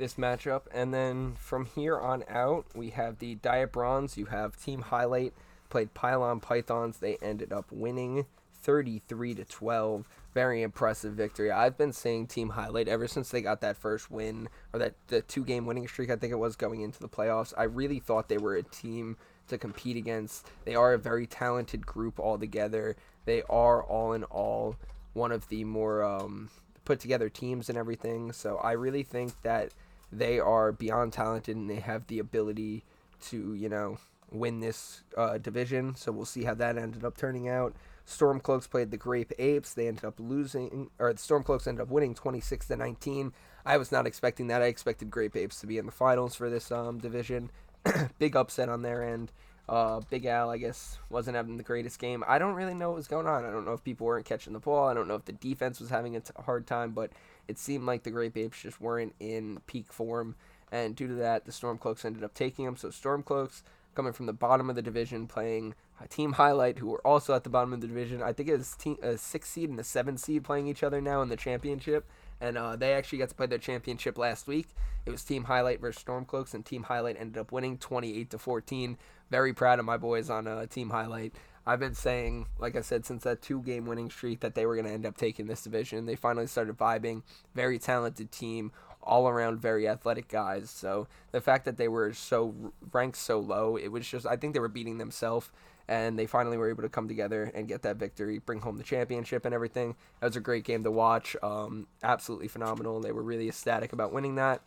this 0.01 0.15
matchup. 0.15 0.63
And 0.73 0.93
then 0.93 1.35
from 1.39 1.67
here 1.67 1.99
on 1.99 2.25
out, 2.29 2.67
we 2.75 2.91
have 2.91 3.19
the 3.19 3.37
Diet 3.37 3.71
Bronze. 3.71 4.17
You 4.17 4.27
have 4.27 4.61
Team 4.61 4.83
Highlight 4.83 5.33
played 5.69 5.95
Pylon 5.95 6.41
Pythons. 6.41 6.99
They 6.99 7.17
ended 7.23 7.53
up 7.53 7.71
winning 7.71 8.27
33 8.63 9.37
to 9.37 9.45
12. 9.45 10.09
Very 10.35 10.63
impressive 10.63 11.15
victory. 11.15 11.51
I've 11.51 11.79
been 11.79 11.93
saying 11.93 12.27
Team 12.27 12.51
Highlight 12.51 12.89
ever 12.89 13.09
since 13.09 13.31
they 13.31 13.41
got 13.41 13.61
that 13.63 13.77
first 13.77 14.11
win 14.11 14.49
or 14.73 14.79
that 14.81 14.95
the 15.09 15.23
two 15.23 15.45
game 15.45 15.67
winning 15.67 15.89
streak 15.89 16.11
I 16.11 16.17
think 16.17 16.33
it 16.33 16.39
was 16.39 16.57
going 16.57 16.83
into 16.83 17.01
the 17.01 17.09
playoffs. 17.09 17.55
I 17.57 17.65
really 17.65 18.01
thought 18.01 18.29
they 18.29 18.39
were 18.39 18.57
a 18.57 18.63
team 18.63 19.17
to 19.49 19.59
compete 19.59 19.97
against. 19.97 20.47
They 20.65 20.75
are 20.75 20.93
a 20.93 20.99
very 20.99 21.27
talented 21.27 21.87
group 21.87 22.21
altogether. 22.21 22.97
They 23.25 23.43
are 23.49 23.83
all 23.83 24.13
in 24.13 24.25
all 24.25 24.77
one 25.13 25.33
of 25.33 25.49
the 25.49 25.65
more 25.65 26.05
um, 26.05 26.51
put 26.85 27.01
together 27.01 27.29
teams 27.29 27.69
and 27.69 27.77
everything. 27.77 28.33
So 28.33 28.57
I 28.59 28.73
really 28.73 29.03
think 29.03 29.33
that 29.43 29.73
they 30.13 30.39
are 30.39 30.73
beyond 30.73 31.13
talented 31.13 31.57
and 31.57 31.69
they 31.69 31.77
have 31.77 32.07
the 32.07 32.19
ability 32.19 32.85
to, 33.29 33.55
you 33.55 33.69
know, 33.69 33.99
win 34.31 34.61
this 34.61 35.03
uh, 35.17 35.39
division. 35.39 35.95
So 35.97 36.13
we'll 36.13 36.25
see 36.25 36.45
how 36.45 36.55
that 36.55 36.79
ended 36.79 37.05
up 37.05 37.17
turning 37.17 37.49
out. 37.49 37.75
Stormcloaks 38.07 38.69
played 38.69 38.91
the 38.91 38.97
Grape 38.97 39.33
Apes. 39.39 39.75
They 39.75 39.87
ended 39.87 40.05
up 40.05 40.19
losing, 40.19 40.91
or 40.99 41.13
the 41.13 41.19
Stormcloaks 41.19 41.67
ended 41.67 41.83
up 41.83 41.91
winning 41.91 42.15
26 42.15 42.67
to 42.69 42.77
19. 42.77 43.33
I 43.65 43.77
was 43.77 43.93
not 43.93 44.07
expecting 44.07 44.49
that. 44.49 44.63
I 44.63 44.67
expected 44.67 45.11
Grape 45.11 45.37
Apes 45.37 45.61
to 45.61 45.67
be 45.67 45.79
in 45.79 45.87
the 45.87 45.93
finals 45.93 46.35
for 46.35 46.51
this 46.51 46.73
um, 46.73 46.99
division. 46.99 47.51
Big 48.19 48.35
upset 48.35 48.69
on 48.69 48.83
their 48.83 49.03
end. 49.03 49.33
Uh, 49.71 50.01
Big 50.11 50.27
Al, 50.27 50.51
I 50.51 50.59
guess, 50.59 50.99
wasn't 51.11 51.37
having 51.37 51.57
the 51.57 51.63
greatest 51.63 52.01
game. 52.01 52.25
I 52.27 52.41
don't 52.41 52.57
really 52.57 52.75
know 52.75 52.89
what 52.89 52.97
was 52.97 53.07
going 53.07 53.29
on. 53.29 53.45
I 53.45 53.53
don't 53.53 53.65
know 53.65 53.73
if 53.73 53.85
people 53.85 54.05
weren't 54.05 54.27
catching 54.27 54.53
the 54.53 54.59
ball. 54.59 54.89
I 54.89 54.95
don't 54.95 55.07
know 55.07 55.15
if 55.15 55.27
the 55.27 55.33
defense 55.33 55.79
was 55.79 55.91
having 55.91 56.17
a 56.17 56.21
t- 56.21 56.33
hard 56.45 56.67
time, 56.67 56.91
but 56.91 57.13
it 57.47 57.57
seemed 57.57 57.87
like 57.87 58.03
the 58.03 58.11
Grape 58.11 58.37
Apes 58.37 58.63
just 58.63 58.81
weren't 58.81 59.15
in 59.21 59.61
peak 59.69 59.93
form. 59.93 60.35
And 60.73 60.97
due 60.97 61.07
to 61.07 61.15
that, 61.15 61.45
the 61.45 61.53
Stormcloaks 61.53 62.05
ended 62.05 62.25
up 62.25 62.35
taking 62.35 62.65
them. 62.65 62.77
So 62.77 62.89
Stormcloaks 62.89 63.63
coming 63.95 64.13
from 64.13 64.27
the 64.27 64.33
bottom 64.33 64.71
of 64.71 64.75
the 64.75 64.83
division, 64.83 65.29
playing 65.29 65.77
a 66.03 66.09
Team 66.09 66.33
Highlight, 66.33 66.79
who 66.79 66.89
were 66.89 67.07
also 67.07 67.35
at 67.35 67.45
the 67.45 67.51
bottom 67.51 67.73
of 67.73 67.81
the 67.81 67.87
division. 67.87 68.25
I 68.25 68.33
think 68.33 68.49
it 68.49 68.59
was 68.59 68.77
a 69.03 69.17
six 69.17 69.49
seed 69.49 69.71
and 69.71 69.79
a 69.79 69.85
seven 69.85 70.17
seed 70.17 70.43
playing 70.43 70.67
each 70.67 70.83
other 70.83 71.01
now 71.01 71.23
in 71.23 71.29
the 71.29 71.37
championship 71.37 72.09
and 72.41 72.57
uh, 72.57 72.77
they 72.77 72.95
actually 72.95 73.19
got 73.19 73.29
to 73.29 73.35
play 73.35 73.47
their 73.47 73.59
championship 73.59 74.17
last 74.19 74.47
week. 74.47 74.69
It 75.07 75.11
was 75.11 75.25
Team 75.25 75.45
Highlight 75.45 75.81
versus 75.81 76.03
Stormcloaks, 76.03 76.55
and 76.55 76.65
Team 76.65 76.85
Highlight 76.85 77.17
ended 77.19 77.39
up 77.39 77.53
winning 77.53 77.79
28 77.79 78.31
to 78.31 78.39
14. 78.39 78.99
Very 79.31 79.53
proud 79.53 79.79
of 79.79 79.85
my 79.85 79.97
boys 79.97 80.31
on 80.31 80.47
uh, 80.47 80.67
Team 80.67 80.91
Highlight. 80.91 81.35
I've 81.67 81.81
been 81.81 81.95
saying, 81.95 82.47
like 82.59 82.75
I 82.75 82.81
said, 82.81 83.05
since 83.05 83.23
that 83.25 83.43
two 83.43 83.63
game 83.63 83.87
winning 83.87 84.11
streak 84.11 84.41
that 84.41 84.55
they 84.55 84.67
were 84.67 84.75
going 84.75 84.87
to 84.87 84.93
end 84.93 85.07
up 85.07 85.17
taking 85.17 85.47
this 85.47 85.63
division. 85.63 86.07
They 86.07 86.17
finally 86.17 86.47
started 86.47 86.77
vibing. 86.77 87.23
Very 87.55 87.79
talented 87.79 88.33
team. 88.33 88.73
all 89.03 89.29
around 89.29 89.61
very 89.61 89.89
athletic 89.89 90.29
guys. 90.29 90.71
So 90.71 91.09
the 91.33 91.41
fact 91.41 91.65
that 91.65 91.79
they 91.79 91.89
were 91.89 92.13
so 92.13 92.73
ranked 92.93 93.17
so 93.17 93.39
low, 93.39 93.77
it 93.77 93.89
was 93.89 94.07
just 94.07 94.27
I 94.27 94.37
think 94.37 94.53
they 94.53 94.61
were 94.61 94.69
beating 94.69 94.99
themselves 94.99 95.51
and 95.91 96.17
they 96.17 96.25
finally 96.25 96.57
were 96.57 96.71
able 96.71 96.85
to 96.85 96.89
come 96.89 97.09
together 97.09 97.51
and 97.53 97.67
get 97.67 97.83
that 97.83 97.97
victory, 97.97 98.39
bring 98.39 98.61
home 98.61 98.79
the 98.79 98.85
championship 98.85 99.45
and 99.45 99.53
everything. 99.53 99.97
That 100.21 100.29
was 100.29 100.37
a 100.37 100.41
great 100.41 100.63
game 100.63 100.85
to 100.85 100.91
watch. 100.91 101.35
Um, 101.43 101.89
absolutely 102.05 102.47
phenomenal. 102.47 103.01
They 103.01 103.11
were 103.11 103.25
really 103.25 103.49
ecstatic 103.49 103.93
about 103.93 104.13
winning 104.13 104.37
that. 104.37 104.63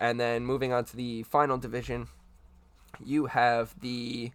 And 0.00 0.18
then 0.18 0.44
moving 0.44 0.72
on 0.72 0.84
to 0.86 0.96
the 0.96 1.22
final 1.22 1.58
division, 1.58 2.08
you 3.02 3.26
have 3.26 3.80
the 3.80 4.32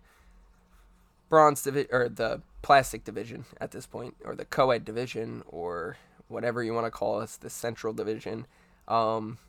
bronze 1.27 1.62
division 1.62 1.89
or 1.91 2.08
the 2.08 2.41
plastic 2.62 3.03
division 3.03 3.43
at 3.60 3.72
this 3.72 3.86
point, 3.86 4.15
or 4.24 4.34
the 4.34 4.46
co-ed 4.46 4.86
division, 4.86 5.43
or 5.46 5.98
whatever 6.29 6.63
you 6.63 6.74
want 6.74 6.86
to 6.86 6.91
call 6.91 7.19
it, 7.19 7.38
the 7.41 7.50
central 7.50 7.91
division. 7.91 8.48
Um, 8.88 9.39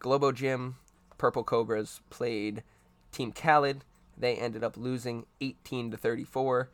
Globo 0.00 0.32
Gym, 0.32 0.76
Purple 1.16 1.44
Cobras 1.44 2.00
played 2.10 2.64
Team 3.12 3.30
Khaled. 3.30 3.84
They 4.20 4.36
ended 4.36 4.62
up 4.62 4.76
losing 4.76 5.26
18 5.40 5.92
to 5.92 5.96
34. 5.96 6.68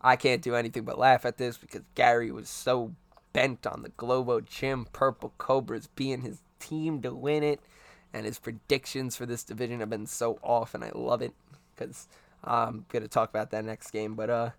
I 0.00 0.16
can't 0.16 0.42
do 0.42 0.54
anything 0.54 0.84
but 0.84 0.98
laugh 0.98 1.24
at 1.24 1.38
this 1.38 1.56
because 1.58 1.82
Gary 1.94 2.30
was 2.30 2.48
so 2.48 2.94
bent 3.32 3.66
on 3.66 3.82
the 3.82 3.90
Globo 3.90 4.40
Gym 4.40 4.86
Purple 4.92 5.32
Cobras 5.38 5.88
being 5.88 6.22
his 6.22 6.40
team 6.58 7.02
to 7.02 7.14
win 7.14 7.42
it, 7.42 7.60
and 8.12 8.24
his 8.24 8.38
predictions 8.38 9.16
for 9.16 9.26
this 9.26 9.44
division 9.44 9.80
have 9.80 9.90
been 9.90 10.06
so 10.06 10.38
off, 10.42 10.74
and 10.74 10.84
I 10.84 10.90
love 10.94 11.22
it 11.22 11.32
because 11.74 12.08
I'm 12.42 12.86
gonna 12.88 13.08
talk 13.08 13.30
about 13.30 13.50
that 13.50 13.64
next 13.64 13.90
game. 13.90 14.14
But 14.14 14.30
uh, 14.30 14.50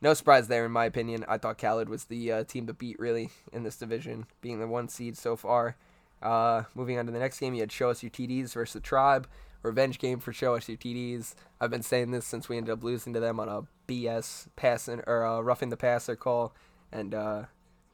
no 0.00 0.14
surprise 0.14 0.48
there, 0.48 0.66
in 0.66 0.72
my 0.72 0.84
opinion. 0.84 1.24
I 1.28 1.38
thought 1.38 1.58
Khaled 1.58 1.88
was 1.88 2.04
the 2.04 2.32
uh, 2.32 2.44
team 2.44 2.66
to 2.66 2.72
beat 2.72 2.98
really 2.98 3.30
in 3.52 3.62
this 3.62 3.76
division, 3.76 4.26
being 4.40 4.58
the 4.58 4.66
one 4.66 4.88
seed 4.88 5.16
so 5.16 5.36
far. 5.36 5.76
Uh, 6.20 6.64
moving 6.74 6.98
on 6.98 7.06
to 7.06 7.12
the 7.12 7.18
next 7.18 7.40
game, 7.40 7.54
you 7.54 7.60
had 7.60 7.72
Show 7.72 7.90
Us 7.90 8.02
Your 8.02 8.10
TDs 8.10 8.52
versus 8.52 8.74
the 8.74 8.80
Tribe. 8.80 9.26
Revenge 9.62 9.98
game 9.98 10.18
for 10.18 10.32
Show 10.32 10.54
Us 10.56 10.64
TDs. 10.64 11.34
I've 11.60 11.70
been 11.70 11.82
saying 11.82 12.10
this 12.10 12.26
since 12.26 12.48
we 12.48 12.56
ended 12.56 12.72
up 12.72 12.82
losing 12.82 13.12
to 13.12 13.20
them 13.20 13.38
on 13.38 13.48
a 13.48 13.62
BS 13.86 14.48
passing 14.56 15.00
or 15.06 15.24
uh, 15.24 15.40
roughing 15.40 15.68
the 15.68 15.76
passer 15.76 16.16
call, 16.16 16.54
and 16.90 17.14
uh, 17.14 17.42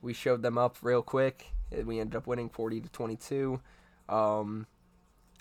we 0.00 0.14
showed 0.14 0.42
them 0.42 0.56
up 0.56 0.76
real 0.82 1.02
quick. 1.02 1.52
And 1.70 1.86
We 1.86 2.00
ended 2.00 2.16
up 2.16 2.26
winning 2.26 2.48
40 2.48 2.80
to 2.80 2.88
22. 2.88 3.60
Um, 4.08 4.66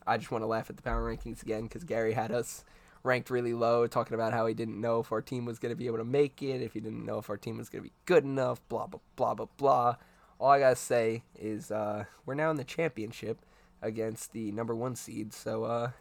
I 0.05 0.17
just 0.17 0.31
want 0.31 0.41
to 0.41 0.47
laugh 0.47 0.69
at 0.69 0.75
the 0.75 0.83
power 0.83 1.09
rankings 1.09 1.41
again 1.41 1.63
because 1.63 1.83
Gary 1.83 2.13
had 2.13 2.31
us 2.31 2.65
ranked 3.03 3.29
really 3.29 3.53
low, 3.53 3.87
talking 3.87 4.13
about 4.13 4.33
how 4.33 4.45
he 4.45 4.53
didn't 4.53 4.79
know 4.79 4.99
if 4.99 5.11
our 5.11 5.21
team 5.21 5.45
was 5.45 5.59
going 5.59 5.71
to 5.71 5.75
be 5.75 5.87
able 5.87 5.97
to 5.97 6.03
make 6.03 6.41
it, 6.43 6.61
if 6.61 6.73
he 6.73 6.81
didn't 6.81 7.05
know 7.05 7.19
if 7.19 7.29
our 7.29 7.37
team 7.37 7.57
was 7.57 7.69
going 7.69 7.83
to 7.83 7.89
be 7.89 7.95
good 8.05 8.25
enough, 8.25 8.59
blah, 8.67 8.87
blah, 8.87 8.99
blah, 9.15 9.33
blah, 9.33 9.47
blah. 9.57 9.95
All 10.39 10.49
I 10.49 10.59
got 10.59 10.69
to 10.71 10.75
say 10.75 11.23
is 11.39 11.71
uh, 11.71 12.05
we're 12.25 12.35
now 12.35 12.51
in 12.51 12.57
the 12.57 12.63
championship 12.63 13.39
against 13.81 14.33
the 14.33 14.51
number 14.51 14.75
one 14.75 14.95
seed, 14.95 15.33
so 15.33 15.63
uh, 15.63 15.91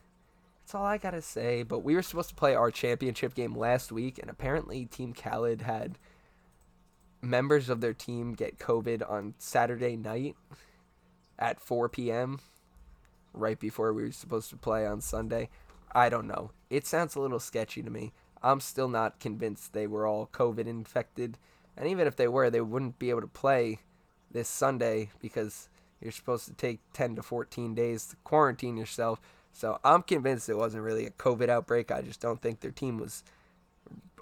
that's 0.66 0.74
all 0.74 0.84
I 0.84 0.98
got 0.98 1.12
to 1.12 1.22
say. 1.22 1.62
But 1.62 1.84
we 1.84 1.94
were 1.94 2.02
supposed 2.02 2.30
to 2.30 2.34
play 2.34 2.56
our 2.56 2.72
championship 2.72 3.34
game 3.34 3.54
last 3.54 3.92
week, 3.92 4.18
and 4.18 4.28
apparently 4.28 4.84
Team 4.84 5.14
Khaled 5.14 5.62
had 5.62 5.96
members 7.22 7.68
of 7.68 7.80
their 7.80 7.94
team 7.94 8.32
get 8.32 8.58
COVID 8.58 9.08
on 9.08 9.34
Saturday 9.38 9.96
night 9.96 10.34
at 11.38 11.60
4 11.60 11.88
p.m. 11.88 12.40
right 13.32 13.60
before 13.60 13.92
we 13.92 14.02
were 14.02 14.10
supposed 14.10 14.50
to 14.50 14.56
play 14.56 14.84
on 14.84 15.00
Sunday. 15.00 15.50
I 15.94 16.08
don't 16.08 16.26
know. 16.26 16.50
It 16.68 16.84
sounds 16.84 17.14
a 17.14 17.20
little 17.20 17.38
sketchy 17.38 17.84
to 17.84 17.90
me. 17.90 18.12
I'm 18.42 18.58
still 18.58 18.88
not 18.88 19.20
convinced 19.20 19.72
they 19.72 19.86
were 19.86 20.04
all 20.04 20.28
COVID 20.32 20.66
infected. 20.66 21.38
And 21.76 21.88
even 21.88 22.08
if 22.08 22.16
they 22.16 22.26
were, 22.26 22.50
they 22.50 22.60
wouldn't 22.60 22.98
be 22.98 23.10
able 23.10 23.20
to 23.20 23.28
play 23.28 23.78
this 24.32 24.48
Sunday 24.48 25.10
because 25.20 25.68
you're 26.00 26.10
supposed 26.10 26.46
to 26.46 26.54
take 26.54 26.80
10 26.92 27.14
to 27.16 27.22
14 27.22 27.72
days 27.76 28.06
to 28.06 28.16
quarantine 28.24 28.76
yourself. 28.76 29.20
So 29.56 29.80
I'm 29.82 30.02
convinced 30.02 30.50
it 30.50 30.56
wasn't 30.58 30.84
really 30.84 31.06
a 31.06 31.10
COVID 31.10 31.48
outbreak. 31.48 31.90
I 31.90 32.02
just 32.02 32.20
don't 32.20 32.42
think 32.42 32.60
their 32.60 32.70
team 32.70 32.98
was 32.98 33.24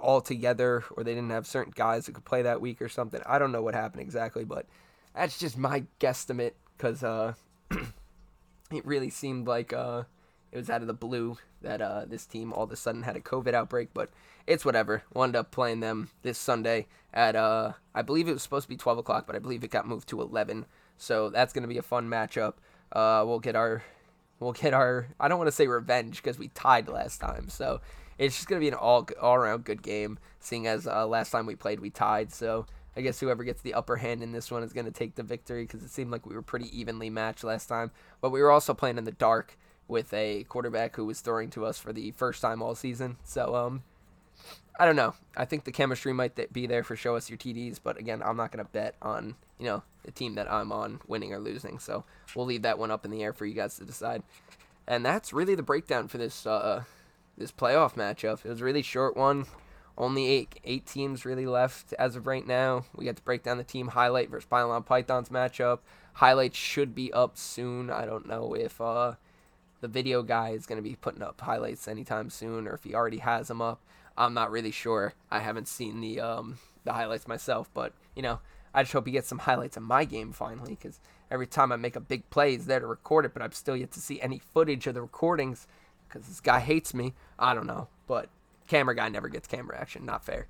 all 0.00 0.20
together 0.20 0.84
or 0.92 1.02
they 1.02 1.12
didn't 1.12 1.30
have 1.30 1.44
certain 1.44 1.72
guys 1.74 2.06
that 2.06 2.12
could 2.12 2.24
play 2.24 2.42
that 2.42 2.60
week 2.60 2.80
or 2.80 2.88
something. 2.88 3.20
I 3.26 3.40
don't 3.40 3.50
know 3.50 3.60
what 3.60 3.74
happened 3.74 4.02
exactly, 4.02 4.44
but 4.44 4.66
that's 5.12 5.36
just 5.36 5.58
my 5.58 5.86
guesstimate 5.98 6.52
because 6.76 7.02
uh, 7.02 7.34
it 8.70 8.86
really 8.86 9.10
seemed 9.10 9.48
like 9.48 9.72
uh, 9.72 10.04
it 10.52 10.56
was 10.56 10.70
out 10.70 10.82
of 10.82 10.86
the 10.86 10.94
blue 10.94 11.36
that 11.62 11.82
uh, 11.82 12.04
this 12.04 12.26
team 12.26 12.52
all 12.52 12.62
of 12.62 12.70
a 12.70 12.76
sudden 12.76 13.02
had 13.02 13.16
a 13.16 13.20
COVID 13.20 13.54
outbreak, 13.54 13.88
but 13.92 14.10
it's 14.46 14.64
whatever. 14.64 15.02
Wound 15.14 15.34
up 15.34 15.50
playing 15.50 15.80
them 15.80 16.10
this 16.22 16.38
Sunday 16.38 16.86
at 17.12 17.34
uh, 17.34 17.72
I 17.92 18.02
believe 18.02 18.28
it 18.28 18.34
was 18.34 18.42
supposed 18.44 18.66
to 18.66 18.68
be 18.68 18.76
12 18.76 18.98
o'clock, 18.98 19.26
but 19.26 19.34
I 19.34 19.40
believe 19.40 19.64
it 19.64 19.72
got 19.72 19.88
moved 19.88 20.08
to 20.10 20.22
11. 20.22 20.66
So 20.96 21.28
that's 21.28 21.52
gonna 21.52 21.66
be 21.66 21.78
a 21.78 21.82
fun 21.82 22.08
matchup. 22.08 22.54
Uh, 22.92 23.24
we'll 23.26 23.40
get 23.40 23.56
our 23.56 23.82
we'll 24.40 24.52
get 24.52 24.74
our 24.74 25.08
I 25.18 25.28
don't 25.28 25.38
want 25.38 25.48
to 25.48 25.52
say 25.52 25.66
revenge 25.66 26.22
because 26.22 26.38
we 26.38 26.48
tied 26.48 26.88
last 26.88 27.20
time, 27.20 27.48
so 27.48 27.80
it's 28.18 28.36
just 28.36 28.48
gonna 28.48 28.60
be 28.60 28.68
an 28.68 28.74
all 28.74 29.06
all 29.20 29.34
around 29.34 29.64
good 29.64 29.82
game. 29.82 30.18
Seeing 30.40 30.66
as 30.66 30.86
uh, 30.86 31.06
last 31.06 31.30
time 31.30 31.46
we 31.46 31.56
played 31.56 31.80
we 31.80 31.90
tied, 31.90 32.32
so 32.32 32.66
I 32.96 33.00
guess 33.00 33.18
whoever 33.18 33.42
gets 33.44 33.62
the 33.62 33.74
upper 33.74 33.96
hand 33.96 34.22
in 34.22 34.32
this 34.32 34.50
one 34.50 34.62
is 34.62 34.72
gonna 34.72 34.90
take 34.90 35.14
the 35.14 35.22
victory 35.22 35.64
because 35.64 35.82
it 35.82 35.90
seemed 35.90 36.10
like 36.10 36.26
we 36.26 36.34
were 36.34 36.42
pretty 36.42 36.78
evenly 36.78 37.10
matched 37.10 37.44
last 37.44 37.66
time. 37.66 37.90
But 38.20 38.30
we 38.30 38.40
were 38.40 38.50
also 38.50 38.74
playing 38.74 38.98
in 38.98 39.04
the 39.04 39.12
dark 39.12 39.56
with 39.88 40.12
a 40.14 40.44
quarterback 40.44 40.96
who 40.96 41.04
was 41.04 41.20
throwing 41.20 41.50
to 41.50 41.66
us 41.66 41.78
for 41.78 41.92
the 41.92 42.10
first 42.12 42.40
time 42.40 42.62
all 42.62 42.74
season. 42.74 43.16
So 43.24 43.54
um, 43.54 43.82
I 44.78 44.86
don't 44.86 44.96
know. 44.96 45.14
I 45.36 45.44
think 45.44 45.64
the 45.64 45.72
chemistry 45.72 46.12
might 46.12 46.52
be 46.52 46.66
there 46.66 46.82
for 46.82 46.96
show 46.96 47.16
us 47.16 47.28
your 47.28 47.38
TDs, 47.38 47.78
but 47.82 47.98
again, 47.98 48.22
I'm 48.24 48.36
not 48.36 48.52
gonna 48.52 48.64
bet 48.64 48.94
on 49.02 49.34
you 49.58 49.66
know 49.66 49.82
the 50.04 50.12
team 50.12 50.34
that 50.34 50.50
I'm 50.50 50.72
on 50.72 51.00
winning 51.06 51.32
or 51.32 51.38
losing. 51.38 51.78
So 51.78 52.04
we'll 52.34 52.46
leave 52.46 52.62
that 52.62 52.78
one 52.78 52.90
up 52.90 53.04
in 53.04 53.10
the 53.10 53.22
air 53.22 53.32
for 53.32 53.46
you 53.46 53.54
guys 53.54 53.76
to 53.76 53.84
decide. 53.84 54.22
And 54.86 55.04
that's 55.04 55.32
really 55.32 55.54
the 55.54 55.62
breakdown 55.62 56.08
for 56.08 56.18
this 56.18 56.46
uh, 56.46 56.84
this 57.36 57.52
playoff 57.52 57.94
matchup. 57.94 58.44
It 58.44 58.48
was 58.48 58.60
a 58.60 58.64
really 58.64 58.82
short 58.82 59.16
one. 59.16 59.46
Only 59.96 60.26
eight 60.26 60.60
eight 60.64 60.86
teams 60.86 61.24
really 61.24 61.46
left 61.46 61.92
as 61.98 62.16
of 62.16 62.26
right 62.26 62.46
now. 62.46 62.84
We 62.94 63.04
got 63.04 63.16
to 63.16 63.22
break 63.22 63.42
down 63.42 63.58
the 63.58 63.64
team 63.64 63.88
highlight 63.88 64.30
versus 64.30 64.48
Pylon 64.48 64.82
Pythons 64.82 65.28
matchup. 65.28 65.80
Highlights 66.14 66.56
should 66.56 66.94
be 66.94 67.12
up 67.12 67.36
soon. 67.36 67.90
I 67.90 68.04
don't 68.04 68.26
know 68.26 68.54
if 68.54 68.80
uh, 68.80 69.14
the 69.80 69.88
video 69.88 70.22
guy 70.22 70.50
is 70.50 70.66
going 70.66 70.82
to 70.82 70.88
be 70.88 70.96
putting 70.96 71.22
up 71.22 71.40
highlights 71.40 71.88
anytime 71.88 72.30
soon, 72.30 72.66
or 72.66 72.74
if 72.74 72.84
he 72.84 72.94
already 72.94 73.18
has 73.18 73.48
them 73.48 73.62
up. 73.62 73.80
I'm 74.16 74.34
not 74.34 74.50
really 74.50 74.70
sure. 74.70 75.14
I 75.30 75.40
haven't 75.40 75.68
seen 75.68 76.00
the 76.00 76.20
um, 76.20 76.58
the 76.84 76.92
highlights 76.92 77.26
myself, 77.26 77.70
but 77.72 77.92
you 78.14 78.22
know, 78.22 78.40
I 78.74 78.82
just 78.82 78.92
hope 78.92 79.06
he 79.06 79.12
gets 79.12 79.28
some 79.28 79.38
highlights 79.38 79.76
of 79.76 79.84
my 79.84 80.04
game 80.04 80.32
finally, 80.32 80.76
because 80.80 81.00
every 81.30 81.46
time 81.46 81.70
I 81.72 81.76
make 81.76 81.96
a 81.96 82.00
big 82.00 82.28
play, 82.30 82.52
he's 82.52 82.66
there 82.66 82.80
to 82.80 82.86
record 82.86 83.24
it, 83.24 83.32
but 83.32 83.42
I'm 83.42 83.52
still 83.52 83.76
yet 83.76 83.92
to 83.92 84.00
see 84.00 84.20
any 84.20 84.38
footage 84.38 84.86
of 84.86 84.94
the 84.94 85.02
recordings, 85.02 85.66
because 86.08 86.26
this 86.26 86.40
guy 86.40 86.60
hates 86.60 86.92
me. 86.92 87.14
I 87.38 87.54
don't 87.54 87.66
know, 87.66 87.88
but 88.06 88.28
camera 88.66 88.94
guy 88.94 89.08
never 89.08 89.28
gets 89.28 89.46
camera 89.46 89.78
action. 89.80 90.04
Not 90.04 90.24
fair. 90.24 90.48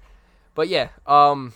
But 0.55 0.69
yeah, 0.69 0.89
um, 1.07 1.53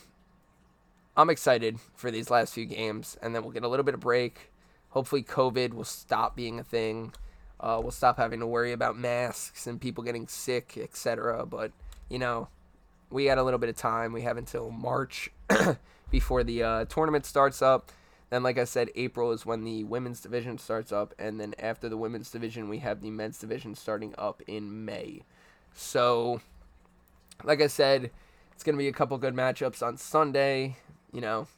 I'm 1.17 1.31
excited 1.31 1.79
for 1.95 2.11
these 2.11 2.31
last 2.31 2.53
few 2.53 2.67
games, 2.67 3.17
and 3.23 3.35
then 3.35 3.43
we'll 3.43 3.53
get 3.53 3.65
a 3.65 3.69
little 3.69 3.85
bit 3.85 3.95
of 3.95 4.01
break. 4.01 4.53
Hopefully, 4.91 5.23
COVID 5.23 5.75
will 5.75 5.85
stop 5.85 6.37
being 6.37 6.59
a 6.59 6.65
thing. 6.65 7.13
Uh, 7.61 7.81
we'll 7.83 7.91
stop 7.91 8.19
having 8.19 8.41
to 8.41 8.47
worry 8.47 8.73
about 8.73 8.97
masks 8.97 9.67
and 9.67 9.81
people 9.81 10.05
getting 10.05 10.29
sick, 10.29 10.79
etc. 10.81 11.45
But 11.47 11.73
you 12.09 12.19
know, 12.19 12.49
we 13.11 13.25
got 13.25 13.39
a 13.39 13.43
little 13.43 13.59
bit 13.59 13.69
of 13.69 13.77
time. 13.77 14.13
We 14.13 14.23
have 14.23 14.37
until 14.37 14.71
March 14.71 15.31
before 16.11 16.45
the 16.45 16.63
uh, 16.63 16.85
tournament 16.87 17.27
starts 17.27 17.63
up. 17.63 17.91
Then, 18.31 18.43
like 18.43 18.59
I 18.59 18.65
said, 18.65 18.91
April 18.95 19.33
is 19.33 19.47
when 19.47 19.65
the 19.65 19.85
women's 19.85 20.21
division 20.21 20.59
starts 20.59 20.93
up, 20.93 21.15
and 21.19 21.41
then 21.41 21.55
after 21.59 21.89
the 21.89 21.97
women's 21.97 22.31
division, 22.31 22.69
we 22.69 22.79
have 22.79 23.01
the 23.01 23.11
men's 23.11 23.39
division 23.39 23.75
starting 23.75 24.15
up 24.19 24.43
in 24.47 24.85
May. 24.85 25.23
So, 25.73 26.43
like 27.43 27.63
I 27.63 27.69
said, 27.69 28.11
it's 28.53 28.65
gonna 28.65 28.77
be 28.77 28.89
a 28.89 28.93
couple 28.93 29.17
good 29.17 29.35
matchups 29.35 29.83
on 29.83 29.97
Sunday. 29.97 30.77
You 31.11 31.23
know, 31.23 31.49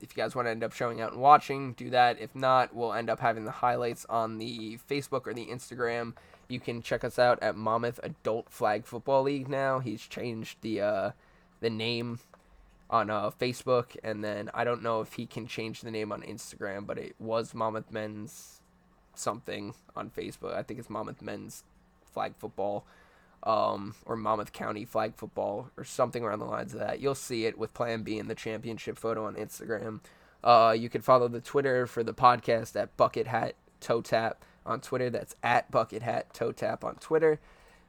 if 0.00 0.16
you 0.16 0.22
guys 0.22 0.36
want 0.36 0.46
to 0.46 0.50
end 0.50 0.62
up 0.62 0.72
showing 0.72 1.00
out 1.00 1.12
and 1.12 1.20
watching, 1.20 1.72
do 1.72 1.90
that. 1.90 2.20
If 2.20 2.34
not, 2.34 2.74
we'll 2.74 2.92
end 2.92 3.10
up 3.10 3.18
having 3.18 3.44
the 3.44 3.50
highlights 3.50 4.04
on 4.08 4.38
the 4.38 4.78
Facebook 4.88 5.26
or 5.26 5.34
the 5.34 5.46
Instagram. 5.46 6.12
You 6.48 6.60
can 6.60 6.82
check 6.82 7.02
us 7.02 7.18
out 7.18 7.42
at 7.42 7.56
Monmouth 7.56 7.98
Adult 8.02 8.50
Flag 8.50 8.84
Football 8.84 9.22
League 9.24 9.48
now. 9.48 9.78
He's 9.80 10.02
changed 10.02 10.58
the 10.60 10.80
uh, 10.80 11.10
the 11.60 11.70
name 11.70 12.20
on 12.90 13.10
uh, 13.10 13.30
Facebook, 13.30 13.96
and 14.04 14.22
then 14.22 14.50
I 14.54 14.64
don't 14.64 14.82
know 14.82 15.00
if 15.00 15.14
he 15.14 15.26
can 15.26 15.46
change 15.46 15.80
the 15.80 15.90
name 15.90 16.12
on 16.12 16.22
Instagram, 16.22 16.86
but 16.86 16.98
it 16.98 17.14
was 17.18 17.54
Monmouth 17.54 17.90
Men's 17.90 18.60
something 19.14 19.74
on 19.96 20.10
Facebook. 20.10 20.54
I 20.54 20.62
think 20.62 20.80
it's 20.80 20.90
Monmouth 20.90 21.22
Men's 21.22 21.64
Flag 22.12 22.34
Football 22.36 22.84
um, 23.44 23.94
or 24.06 24.16
Monmouth 24.16 24.52
County 24.52 24.84
flag 24.84 25.14
football 25.16 25.70
or 25.76 25.84
something 25.84 26.24
around 26.24 26.38
the 26.38 26.46
lines 26.46 26.72
of 26.72 26.80
that. 26.80 27.00
You'll 27.00 27.14
see 27.14 27.44
it 27.44 27.58
with 27.58 27.74
Plan 27.74 28.02
B 28.02 28.18
in 28.18 28.28
the 28.28 28.34
championship 28.34 28.98
photo 28.98 29.26
on 29.26 29.34
Instagram. 29.34 30.00
Uh, 30.42 30.74
you 30.76 30.88
can 30.88 31.02
follow 31.02 31.28
the 31.28 31.40
Twitter 31.40 31.86
for 31.86 32.02
the 32.02 32.14
podcast 32.14 32.74
at 32.80 32.96
Bucket 32.96 33.26
Hat 33.26 33.54
Toe 33.80 34.00
Tap 34.00 34.44
on 34.66 34.80
Twitter. 34.80 35.10
That's 35.10 35.36
at 35.42 35.70
Bucket 35.70 36.02
Hat 36.02 36.32
Toe 36.32 36.52
Tap 36.52 36.84
on 36.84 36.96
Twitter. 36.96 37.38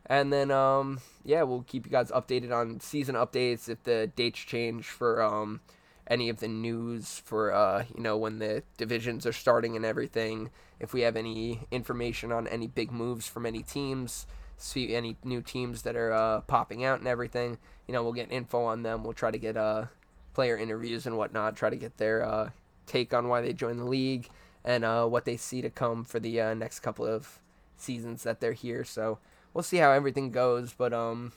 And 0.08 0.32
then, 0.32 0.52
um, 0.52 1.00
yeah, 1.24 1.44
we'll 1.44 1.64
keep 1.64 1.86
you 1.86 1.92
guys 1.92 2.12
updated 2.12 2.52
on 2.52 2.80
season 2.80 3.16
updates 3.16 3.68
if 3.68 3.84
the 3.84 4.12
dates 4.16 4.40
change 4.40 4.86
for 4.86 5.22
um, 5.22 5.62
any 6.08 6.30
of 6.30 6.40
the 6.40 6.48
news 6.48 7.22
for 7.26 7.52
uh, 7.52 7.86
you 7.96 8.02
know 8.04 8.16
when 8.18 8.40
the 8.40 8.64
divisions 8.78 9.26
are 9.26 9.34
starting 9.34 9.76
and 9.76 9.86
everything. 9.86 10.52
If 10.80 10.94
we 10.94 11.02
have 11.02 11.16
any 11.16 11.62
information 11.72 12.32
on 12.32 12.48
any 12.48 12.68
big 12.68 12.92
moves 12.92 13.28
from 13.28 13.46
any 13.46 13.64
teams, 13.64 14.28
see 14.58 14.94
any 14.94 15.16
new 15.24 15.42
teams 15.42 15.84
that 15.84 15.96
are 15.96 16.12
uh, 16.12 16.42
popping 16.42 16.84
out 16.84 17.00
and 17.00 17.08
everything, 17.08 17.58
you 17.88 17.94
know, 17.94 18.04
we'll 18.04 18.14
get 18.14 18.32
info 18.32 18.64
on 18.66 18.84
them. 18.84 19.04
We'll 19.04 19.14
try 19.14 19.32
to 19.32 19.38
get 19.38 19.56
uh, 19.56 19.86
player 20.34 20.58
interviews 20.58 21.06
and 21.06 21.18
whatnot. 21.18 21.56
Try 21.56 21.70
to 21.70 21.76
get 21.76 21.98
their 21.98 22.24
uh, 22.26 22.50
take 22.86 23.14
on 23.14 23.28
why 23.28 23.42
they 23.42 23.54
joined 23.54 23.80
the 23.80 23.86
league 23.86 24.30
and 24.64 24.84
uh, 24.84 25.06
what 25.06 25.26
they 25.26 25.38
see 25.38 25.62
to 25.62 25.70
come 25.70 26.04
for 26.04 26.20
the 26.20 26.42
uh, 26.42 26.54
next 26.54 26.82
couple 26.82 27.06
of 27.06 27.40
seasons 27.78 28.24
that 28.24 28.42
they're 28.42 28.54
here. 28.54 28.84
So 28.84 29.20
we'll 29.56 29.64
see 29.64 29.78
how 29.78 29.92
everything 29.92 30.30
goes. 30.30 30.74
But 30.78 30.94
um, 30.94 31.32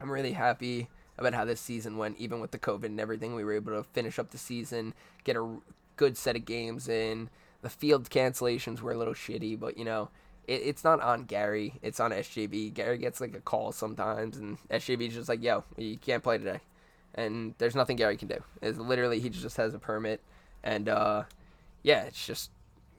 I'm 0.00 0.10
really 0.10 0.32
happy 0.32 0.88
about 1.18 1.34
how 1.34 1.44
this 1.44 1.60
season 1.60 1.98
went, 1.98 2.16
even 2.16 2.40
with 2.40 2.52
the 2.52 2.58
COVID 2.58 2.86
and 2.86 3.00
everything. 3.00 3.34
We 3.34 3.44
were 3.44 3.52
able 3.52 3.72
to 3.72 3.82
finish 3.82 4.18
up 4.18 4.30
the 4.30 4.38
season, 4.38 4.94
get 5.24 5.36
a 5.36 5.56
good 5.96 6.16
set 6.16 6.36
of 6.36 6.46
games 6.46 6.88
in. 6.88 7.28
The 7.60 7.68
field 7.68 8.08
cancellations 8.08 8.80
were 8.80 8.92
a 8.92 8.96
little 8.96 9.14
shitty, 9.14 9.58
but 9.58 9.76
you 9.76 9.84
know, 9.84 10.08
it, 10.46 10.62
it's 10.64 10.84
not 10.84 11.00
on 11.00 11.24
Gary. 11.24 11.74
It's 11.82 12.00
on 12.00 12.12
SJB. 12.12 12.72
Gary 12.72 12.98
gets 12.98 13.20
like 13.20 13.34
a 13.34 13.40
call 13.40 13.72
sometimes, 13.72 14.36
and 14.38 14.56
SJB's 14.70 15.14
just 15.14 15.28
like, 15.28 15.42
"Yo, 15.42 15.64
you 15.76 15.96
can't 15.96 16.22
play 16.22 16.38
today," 16.38 16.60
and 17.14 17.54
there's 17.58 17.74
nothing 17.74 17.96
Gary 17.96 18.16
can 18.16 18.28
do. 18.28 18.42
It's 18.62 18.78
literally 18.78 19.20
he 19.20 19.28
just 19.28 19.56
has 19.56 19.74
a 19.74 19.78
permit, 19.78 20.20
and 20.62 20.88
uh, 20.88 21.22
yeah, 21.82 22.02
it's 22.02 22.26
just 22.26 22.50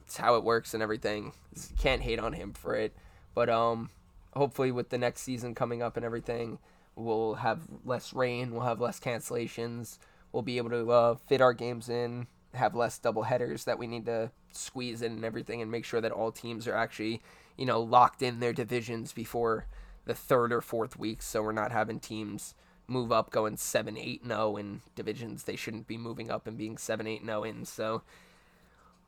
it's 0.04 0.16
how 0.16 0.36
it 0.36 0.42
works 0.42 0.74
and 0.74 0.82
everything. 0.82 1.32
Can't 1.78 2.02
hate 2.02 2.18
on 2.18 2.32
him 2.32 2.52
for 2.52 2.74
it, 2.74 2.92
but 3.34 3.48
um, 3.48 3.90
hopefully 4.36 4.70
with 4.70 4.90
the 4.90 4.98
next 4.98 5.22
season 5.22 5.54
coming 5.54 5.82
up 5.82 5.96
and 5.96 6.04
everything, 6.04 6.58
we'll 6.94 7.34
have 7.34 7.62
less 7.84 8.12
rain, 8.12 8.52
we'll 8.52 8.62
have 8.62 8.80
less 8.80 9.00
cancellations, 9.00 9.98
we'll 10.32 10.42
be 10.42 10.58
able 10.58 10.70
to 10.70 10.90
uh, 10.90 11.14
fit 11.14 11.40
our 11.40 11.52
games 11.52 11.88
in, 11.88 12.26
have 12.54 12.74
less 12.74 12.98
double 12.98 13.24
headers 13.24 13.64
that 13.64 13.78
we 13.78 13.86
need 13.86 14.06
to 14.06 14.30
squeeze 14.52 15.02
in 15.02 15.12
and 15.12 15.24
everything, 15.24 15.60
and 15.60 15.70
make 15.70 15.84
sure 15.84 16.00
that 16.00 16.12
all 16.12 16.30
teams 16.30 16.68
are 16.68 16.76
actually, 16.76 17.20
you 17.56 17.66
know, 17.66 17.80
locked 17.80 18.22
in 18.22 18.40
their 18.40 18.52
divisions 18.52 19.12
before 19.12 19.66
the 20.04 20.14
third 20.14 20.52
or 20.52 20.60
fourth 20.60 20.98
week, 20.98 21.22
so 21.22 21.42
we're 21.42 21.52
not 21.52 21.72
having 21.72 21.98
teams 21.98 22.54
move 22.88 23.10
up 23.10 23.30
going 23.30 23.56
7 23.56 23.96
8 23.96 24.22
0 24.26 24.56
in 24.56 24.80
divisions 24.94 25.42
they 25.42 25.56
shouldn't 25.56 25.88
be 25.88 25.98
moving 25.98 26.30
up 26.30 26.46
and 26.46 26.56
being 26.56 26.78
7 26.78 27.06
8 27.06 27.24
0 27.24 27.42
in. 27.42 27.64
So 27.64 28.02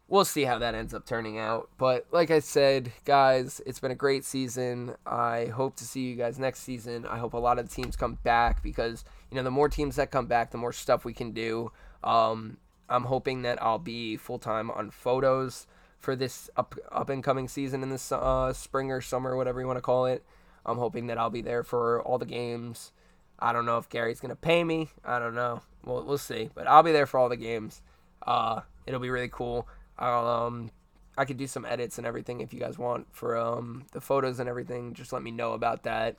we'll 0.09 0.25
see 0.25 0.45
how 0.45 0.59
that 0.59 0.75
ends 0.75 0.95
up 0.95 1.07
turning 1.07 1.39
out. 1.39 1.69
But 1.79 2.07
like 2.11 2.31
I 2.31 2.41
said, 2.41 2.93
guys, 3.05 3.61
it's 3.67 3.79
been 3.79 3.91
a 3.91 3.97
great 3.97 4.25
season. 4.25 4.95
I 5.07 5.47
hope 5.47 5.77
to 5.77 5.85
see 5.85 6.09
you 6.09 6.17
guys 6.17 6.39
next 6.39 6.61
season. 6.61 7.07
I 7.07 7.19
hope 7.19 7.35
a 7.35 7.39
lot 7.39 7.59
of 7.59 7.69
the 7.69 7.75
teams 7.75 7.97
come 7.97 8.19
back 8.25 8.63
because 8.63 9.05
you 9.31 9.37
know 9.37 9.43
the 9.43 9.51
more 9.51 9.69
teams 9.69 9.97
that 9.97 10.11
come 10.11 10.27
back, 10.27 10.51
the 10.51 10.59
more 10.59 10.73
stuff 10.73 11.05
we 11.05 11.13
can 11.13 11.33
do. 11.33 11.71
Um, 12.03 12.57
I'm 12.89 13.05
hoping 13.05 13.43
that 13.43 13.63
I'll 13.63 13.79
be 13.79 14.17
full 14.17 14.39
time 14.39 14.71
on 14.71 14.91
photos 14.91 15.67
for 15.99 16.17
this 16.17 16.49
up 16.57 16.75
up 16.91 17.11
and 17.11 17.23
coming 17.23 17.49
season 17.49 17.83
in 17.83 17.91
this 17.91 18.11
uh, 18.11 18.53
spring 18.53 18.91
or 18.91 19.01
summer, 19.01 19.37
whatever 19.37 19.61
you 19.61 19.67
want 19.67 19.77
to 19.77 19.83
call 19.83 20.07
it. 20.07 20.25
I'm 20.65 20.79
hoping 20.79 21.07
that 21.07 21.19
I'll 21.19 21.31
be 21.31 21.43
there 21.43 21.63
for 21.63 22.03
all 22.03 22.19
the 22.19 22.27
games. 22.27 22.93
I 23.39 23.53
don't 23.53 23.67
know 23.67 23.79
if 23.79 23.89
Gary's 23.89 24.21
gonna 24.21 24.37
pay 24.37 24.65
me. 24.65 24.89
I 25.05 25.19
don't 25.19 25.35
know. 25.35 25.63
We'll 25.85 26.05
we'll 26.05 26.19
see. 26.19 26.51
But 26.55 26.67
I'll 26.67 26.83
be 26.83 26.93
there 26.93 27.07
for 27.07 27.19
all 27.19 27.29
the 27.29 27.37
games. 27.37 27.83
Uh, 28.27 28.63
it'll 28.87 29.01
be 29.01 29.11
really 29.11 29.31
cool. 29.31 29.69
I'll 29.99 30.27
um 30.27 30.71
I 31.17 31.25
could 31.25 31.37
do 31.37 31.47
some 31.47 31.65
edits 31.65 31.99
and 31.99 32.07
everything 32.07 32.41
if 32.41 32.55
you 32.55 32.61
guys 32.61 32.79
want 32.79 33.07
for 33.13 33.37
um 33.37 33.85
the 33.93 34.01
photos 34.01 34.39
and 34.39 34.49
everything. 34.49 34.95
Just 34.95 35.13
let 35.13 35.23
me 35.23 35.31
know 35.31 35.53
about 35.53 35.83
that. 35.83 36.17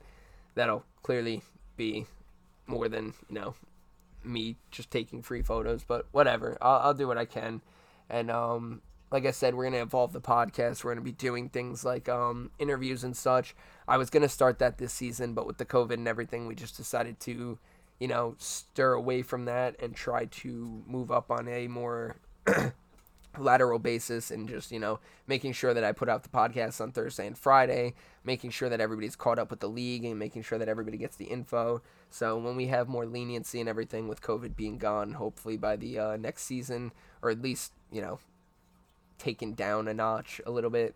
That'll 0.56 0.84
clearly 1.04 1.42
be 1.78 2.06
more 2.68 2.90
than 2.90 3.14
you 3.30 3.36
know 3.36 3.56
me 4.24 4.58
just 4.70 4.92
taking 4.92 5.22
free 5.22 5.42
photos, 5.42 5.84
but 5.84 6.06
whatever. 6.12 6.58
I'll, 6.62 6.80
I'll 6.80 6.94
do 6.94 7.08
what 7.08 7.18
I 7.18 7.26
can. 7.26 7.62
And 8.10 8.30
um 8.30 8.82
like 9.12 9.26
I 9.26 9.32
said, 9.32 9.56
we're 9.56 9.64
gonna 9.64 9.82
evolve 9.82 10.14
the 10.14 10.22
podcast. 10.22 10.84
We're 10.84 10.92
gonna 10.94 11.02
be 11.02 11.12
doing 11.12 11.50
things 11.50 11.84
like 11.86 12.10
um 12.10 12.52
interviews 12.60 13.04
and 13.04 13.16
such. 13.16 13.56
I 13.88 13.98
was 13.98 14.10
gonna 14.10 14.30
start 14.30 14.60
that 14.60 14.78
this 14.78 14.94
season, 14.94 15.34
but 15.34 15.48
with 15.48 15.58
the 15.58 15.66
COVID 15.66 15.94
and 15.94 16.08
everything, 16.08 16.48
we 16.48 16.56
just 16.56 16.78
decided 16.78 17.20
to, 17.22 17.58
you 18.00 18.08
know, 18.08 18.36
stir 18.38 18.94
away 18.94 19.22
from 19.22 19.46
that 19.46 19.82
and 19.82 19.96
try 19.96 20.26
to 20.26 20.84
move 20.86 21.10
up 21.10 21.32
on 21.32 21.48
a 21.48 21.68
more 21.68 22.18
lateral 23.38 23.80
basis 23.80 24.32
and 24.32 24.50
just 24.50 24.72
you 24.72 24.80
know 24.80 25.00
making 25.28 25.54
sure 25.54 25.74
that 25.74 25.84
I 25.84 25.92
put 25.92 26.10
out 26.10 26.24
the 26.24 26.30
podcast 26.30 26.82
on 26.82 26.92
Thursday 26.92 27.28
and 27.28 27.38
Friday, 27.38 27.94
making 28.24 28.50
sure 28.52 28.70
that 28.70 28.82
everybody's 28.82 29.16
caught 29.16 29.40
up 29.40 29.52
with 29.52 29.60
the 29.60 29.70
league 29.70 30.04
and 30.06 30.18
making 30.18 30.42
sure 30.42 30.58
that 30.58 30.70
everybody 30.70 30.98
gets 30.98 31.16
the 31.16 31.26
info. 31.26 31.82
So 32.10 32.38
when 32.38 32.56
we 32.56 32.68
have 32.68 32.88
more 32.88 33.06
leniency 33.06 33.60
and 33.60 33.70
everything 33.70 34.08
with 34.08 34.22
COVID 34.22 34.56
being 34.56 34.78
gone, 34.78 35.14
hopefully 35.14 35.58
by 35.58 35.76
the 35.76 36.00
uh, 36.00 36.18
next 36.18 36.44
season 36.44 36.92
or 37.22 37.30
at 37.30 37.42
least 37.42 37.74
you 37.92 38.02
know 38.02 38.20
taken 39.18 39.54
down 39.54 39.88
a 39.88 39.94
notch 39.94 40.42
a 40.46 40.52
little 40.52 40.70
bit. 40.70 40.96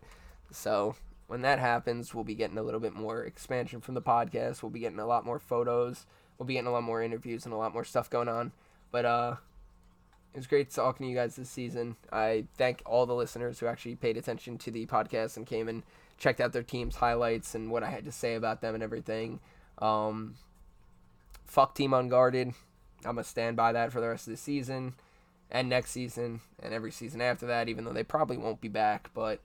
So 0.50 0.96
when 1.26 1.42
that 1.42 1.58
happens, 1.58 2.14
we'll 2.14 2.24
be 2.24 2.34
getting 2.34 2.58
a 2.58 2.62
little 2.62 2.80
bit 2.80 2.94
more 2.94 3.24
expansion 3.24 3.80
from 3.80 3.94
the 3.94 4.02
podcast. 4.02 4.62
We'll 4.62 4.70
be 4.70 4.80
getting 4.80 4.98
a 4.98 5.06
lot 5.06 5.24
more 5.24 5.38
photos. 5.38 6.06
We'll 6.38 6.46
be 6.46 6.54
getting 6.54 6.68
a 6.68 6.72
lot 6.72 6.82
more 6.82 7.02
interviews 7.02 7.44
and 7.44 7.54
a 7.54 7.56
lot 7.56 7.72
more 7.72 7.84
stuff 7.84 8.10
going 8.10 8.28
on. 8.28 8.52
But 8.90 9.04
uh 9.04 9.36
it 10.34 10.38
was 10.38 10.48
great 10.48 10.68
talking 10.70 11.06
to 11.06 11.10
you 11.10 11.16
guys 11.16 11.36
this 11.36 11.48
season. 11.48 11.94
I 12.12 12.46
thank 12.58 12.82
all 12.84 13.06
the 13.06 13.14
listeners 13.14 13.60
who 13.60 13.66
actually 13.66 13.94
paid 13.94 14.16
attention 14.16 14.58
to 14.58 14.70
the 14.72 14.84
podcast 14.84 15.36
and 15.36 15.46
came 15.46 15.68
and 15.68 15.84
checked 16.18 16.40
out 16.40 16.52
their 16.52 16.64
team's 16.64 16.96
highlights 16.96 17.54
and 17.54 17.70
what 17.70 17.84
I 17.84 17.90
had 17.90 18.04
to 18.04 18.12
say 18.12 18.34
about 18.34 18.60
them 18.60 18.74
and 18.74 18.82
everything. 18.82 19.38
Um, 19.78 20.34
fuck 21.44 21.76
Team 21.76 21.94
Unguarded. 21.94 22.48
I'm 23.04 23.14
going 23.14 23.22
to 23.22 23.30
stand 23.30 23.56
by 23.56 23.70
that 23.72 23.92
for 23.92 24.00
the 24.00 24.08
rest 24.08 24.26
of 24.26 24.32
the 24.32 24.36
season 24.36 24.94
and 25.52 25.68
next 25.68 25.92
season 25.92 26.40
and 26.60 26.74
every 26.74 26.90
season 26.90 27.20
after 27.20 27.46
that, 27.46 27.68
even 27.68 27.84
though 27.84 27.92
they 27.92 28.02
probably 28.02 28.36
won't 28.36 28.60
be 28.60 28.68
back. 28.68 29.10
But, 29.14 29.40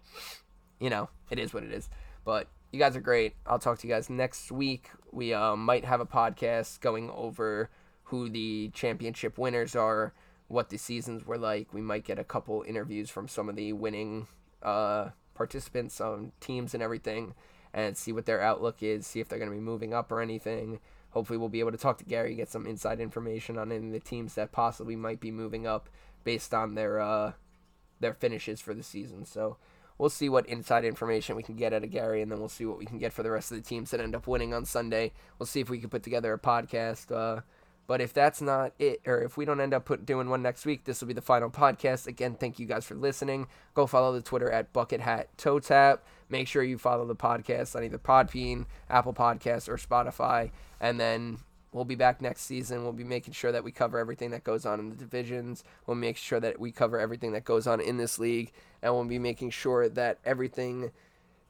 you 0.79 0.89
know, 0.89 1.09
it 1.29 1.37
is 1.37 1.53
what 1.53 1.61
it 1.61 1.71
is. 1.71 1.87
But 2.25 2.47
you 2.71 2.79
guys 2.79 2.95
are 2.95 3.01
great. 3.01 3.35
I'll 3.45 3.59
talk 3.59 3.77
to 3.77 3.87
you 3.87 3.93
guys 3.93 4.09
next 4.09 4.51
week. 4.51 4.89
We 5.11 5.35
uh, 5.35 5.55
might 5.55 5.85
have 5.85 6.01
a 6.01 6.05
podcast 6.07 6.79
going 6.81 7.11
over 7.11 7.69
who 8.05 8.27
the 8.27 8.71
championship 8.73 9.37
winners 9.37 9.75
are 9.75 10.13
what 10.49 10.69
the 10.69 10.77
seasons 10.77 11.25
were 11.25 11.37
like. 11.37 11.73
We 11.73 11.81
might 11.81 12.03
get 12.03 12.19
a 12.19 12.23
couple 12.25 12.65
interviews 12.67 13.09
from 13.09 13.29
some 13.29 13.47
of 13.47 13.55
the 13.55 13.71
winning 13.71 14.27
uh, 14.61 15.09
participants 15.33 16.01
on 16.01 16.33
teams 16.41 16.73
and 16.73 16.83
everything 16.83 17.33
and 17.73 17.95
see 17.95 18.11
what 18.11 18.25
their 18.25 18.41
outlook 18.41 18.81
is, 18.81 19.07
see 19.07 19.19
if 19.19 19.29
they're 19.29 19.39
going 19.39 19.51
to 19.51 19.55
be 19.55 19.61
moving 19.61 19.93
up 19.93 20.11
or 20.11 20.21
anything. 20.21 20.79
Hopefully, 21.11 21.37
we'll 21.37 21.49
be 21.49 21.59
able 21.59 21.71
to 21.71 21.77
talk 21.77 21.97
to 21.99 22.03
Gary, 22.03 22.35
get 22.35 22.49
some 22.49 22.67
inside 22.67 22.99
information 22.99 23.57
on 23.57 23.71
any 23.71 23.87
of 23.87 23.93
the 23.93 23.99
teams 23.99 24.35
that 24.35 24.51
possibly 24.51 24.95
might 24.95 25.19
be 25.19 25.31
moving 25.31 25.65
up 25.65 25.87
based 26.23 26.53
on 26.53 26.75
their 26.75 26.99
uh, 26.99 27.33
their 27.99 28.13
finishes 28.13 28.59
for 28.59 28.73
the 28.73 28.83
season. 28.83 29.25
So 29.25 29.57
we'll 29.97 30.09
see 30.09 30.29
what 30.29 30.47
inside 30.47 30.85
information 30.85 31.35
we 31.35 31.43
can 31.43 31.55
get 31.55 31.73
out 31.73 31.83
of 31.83 31.91
Gary, 31.91 32.21
and 32.21 32.31
then 32.31 32.39
we'll 32.39 32.49
see 32.49 32.65
what 32.65 32.77
we 32.77 32.85
can 32.85 32.97
get 32.97 33.13
for 33.13 33.23
the 33.23 33.31
rest 33.31 33.51
of 33.51 33.57
the 33.57 33.63
teams 33.63 33.91
that 33.91 33.99
end 33.99 34.15
up 34.15 34.27
winning 34.27 34.53
on 34.53 34.65
Sunday. 34.65 35.11
We'll 35.37 35.47
see 35.47 35.61
if 35.61 35.69
we 35.69 35.79
can 35.79 35.89
put 35.89 36.03
together 36.03 36.33
a 36.33 36.39
podcast. 36.39 37.11
Uh, 37.11 37.41
but 37.89 38.01
if 38.01 38.13
that's 38.13 38.39
not 38.39 38.73
it, 38.77 39.01
or 39.07 39.19
if 39.23 39.35
we 39.35 39.45
don't 39.45 39.59
end 39.59 39.73
up 39.73 39.85
put, 39.85 40.05
doing 40.05 40.29
one 40.29 40.43
next 40.43 40.63
week, 40.63 40.83
this 40.83 41.01
will 41.01 41.07
be 41.07 41.13
the 41.15 41.21
final 41.23 41.49
podcast. 41.49 42.05
Again, 42.05 42.35
thank 42.35 42.59
you 42.59 42.67
guys 42.67 42.85
for 42.85 42.93
listening. 42.93 43.47
Go 43.73 43.87
follow 43.87 44.13
the 44.13 44.21
Twitter 44.21 44.47
at 44.51 44.71
Bucket 44.71 45.01
Hat 45.01 45.35
Toe 45.39 45.57
Tap. 45.57 46.05
Make 46.29 46.47
sure 46.47 46.61
you 46.61 46.77
follow 46.77 47.07
the 47.07 47.15
podcast 47.15 47.75
on 47.75 47.83
either 47.83 47.97
Podbean, 47.97 48.67
Apple 48.91 49.15
Podcasts, 49.15 49.67
or 49.67 49.77
Spotify. 49.77 50.51
And 50.79 50.99
then 50.99 51.39
we'll 51.71 51.83
be 51.83 51.95
back 51.95 52.21
next 52.21 52.43
season. 52.43 52.83
We'll 52.83 52.93
be 52.93 53.03
making 53.03 53.33
sure 53.33 53.51
that 53.51 53.63
we 53.63 53.71
cover 53.71 53.97
everything 53.97 54.29
that 54.29 54.43
goes 54.43 54.67
on 54.67 54.79
in 54.79 54.91
the 54.91 54.95
divisions. 54.95 55.63
We'll 55.87 55.97
make 55.97 56.17
sure 56.17 56.39
that 56.39 56.59
we 56.59 56.71
cover 56.71 56.99
everything 56.99 57.31
that 57.31 57.43
goes 57.43 57.65
on 57.65 57.81
in 57.81 57.97
this 57.97 58.19
league. 58.19 58.51
And 58.83 58.93
we'll 58.93 59.05
be 59.05 59.17
making 59.17 59.49
sure 59.49 59.89
that 59.89 60.19
everything 60.23 60.91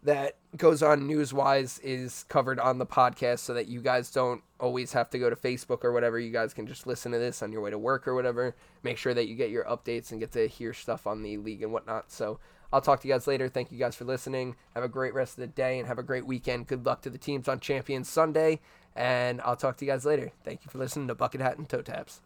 that 0.03 0.35
goes 0.55 0.81
on 0.81 1.05
news 1.05 1.33
wise 1.33 1.79
is 1.83 2.25
covered 2.29 2.59
on 2.59 2.77
the 2.77 2.85
podcast 2.85 3.39
so 3.39 3.53
that 3.53 3.67
you 3.67 3.81
guys 3.81 4.11
don't 4.11 4.41
always 4.59 4.93
have 4.93 5.09
to 5.09 5.19
go 5.19 5.29
to 5.29 5.35
Facebook 5.35 5.83
or 5.83 5.91
whatever. 5.91 6.17
You 6.19 6.31
guys 6.31 6.53
can 6.53 6.67
just 6.67 6.87
listen 6.87 7.11
to 7.11 7.19
this 7.19 7.43
on 7.43 7.51
your 7.51 7.61
way 7.61 7.69
to 7.69 7.77
work 7.77 8.07
or 8.07 8.15
whatever. 8.15 8.55
Make 8.81 8.97
sure 8.97 9.13
that 9.13 9.27
you 9.27 9.35
get 9.35 9.49
your 9.49 9.65
updates 9.65 10.11
and 10.11 10.19
get 10.19 10.31
to 10.33 10.47
hear 10.47 10.73
stuff 10.73 11.05
on 11.05 11.21
the 11.21 11.37
league 11.37 11.63
and 11.63 11.73
whatnot. 11.73 12.11
So 12.11 12.39
I'll 12.71 12.81
talk 12.81 13.01
to 13.01 13.07
you 13.07 13.13
guys 13.13 13.27
later. 13.27 13.49
Thank 13.49 13.71
you 13.71 13.77
guys 13.77 13.95
for 13.95 14.05
listening. 14.05 14.55
Have 14.73 14.83
a 14.83 14.89
great 14.89 15.13
rest 15.13 15.37
of 15.37 15.41
the 15.41 15.47
day 15.47 15.79
and 15.79 15.87
have 15.87 15.99
a 15.99 16.03
great 16.03 16.25
weekend. 16.25 16.67
Good 16.67 16.85
luck 16.85 17.01
to 17.01 17.09
the 17.09 17.17
teams 17.17 17.47
on 17.47 17.59
Champions 17.59 18.09
Sunday. 18.09 18.59
And 18.95 19.41
I'll 19.41 19.55
talk 19.55 19.77
to 19.77 19.85
you 19.85 19.91
guys 19.91 20.05
later. 20.05 20.31
Thank 20.43 20.63
you 20.65 20.71
for 20.71 20.77
listening 20.77 21.07
to 21.09 21.15
Bucket 21.15 21.41
Hat 21.41 21.57
and 21.57 21.67
Toe 21.67 21.81
Taps. 21.81 22.21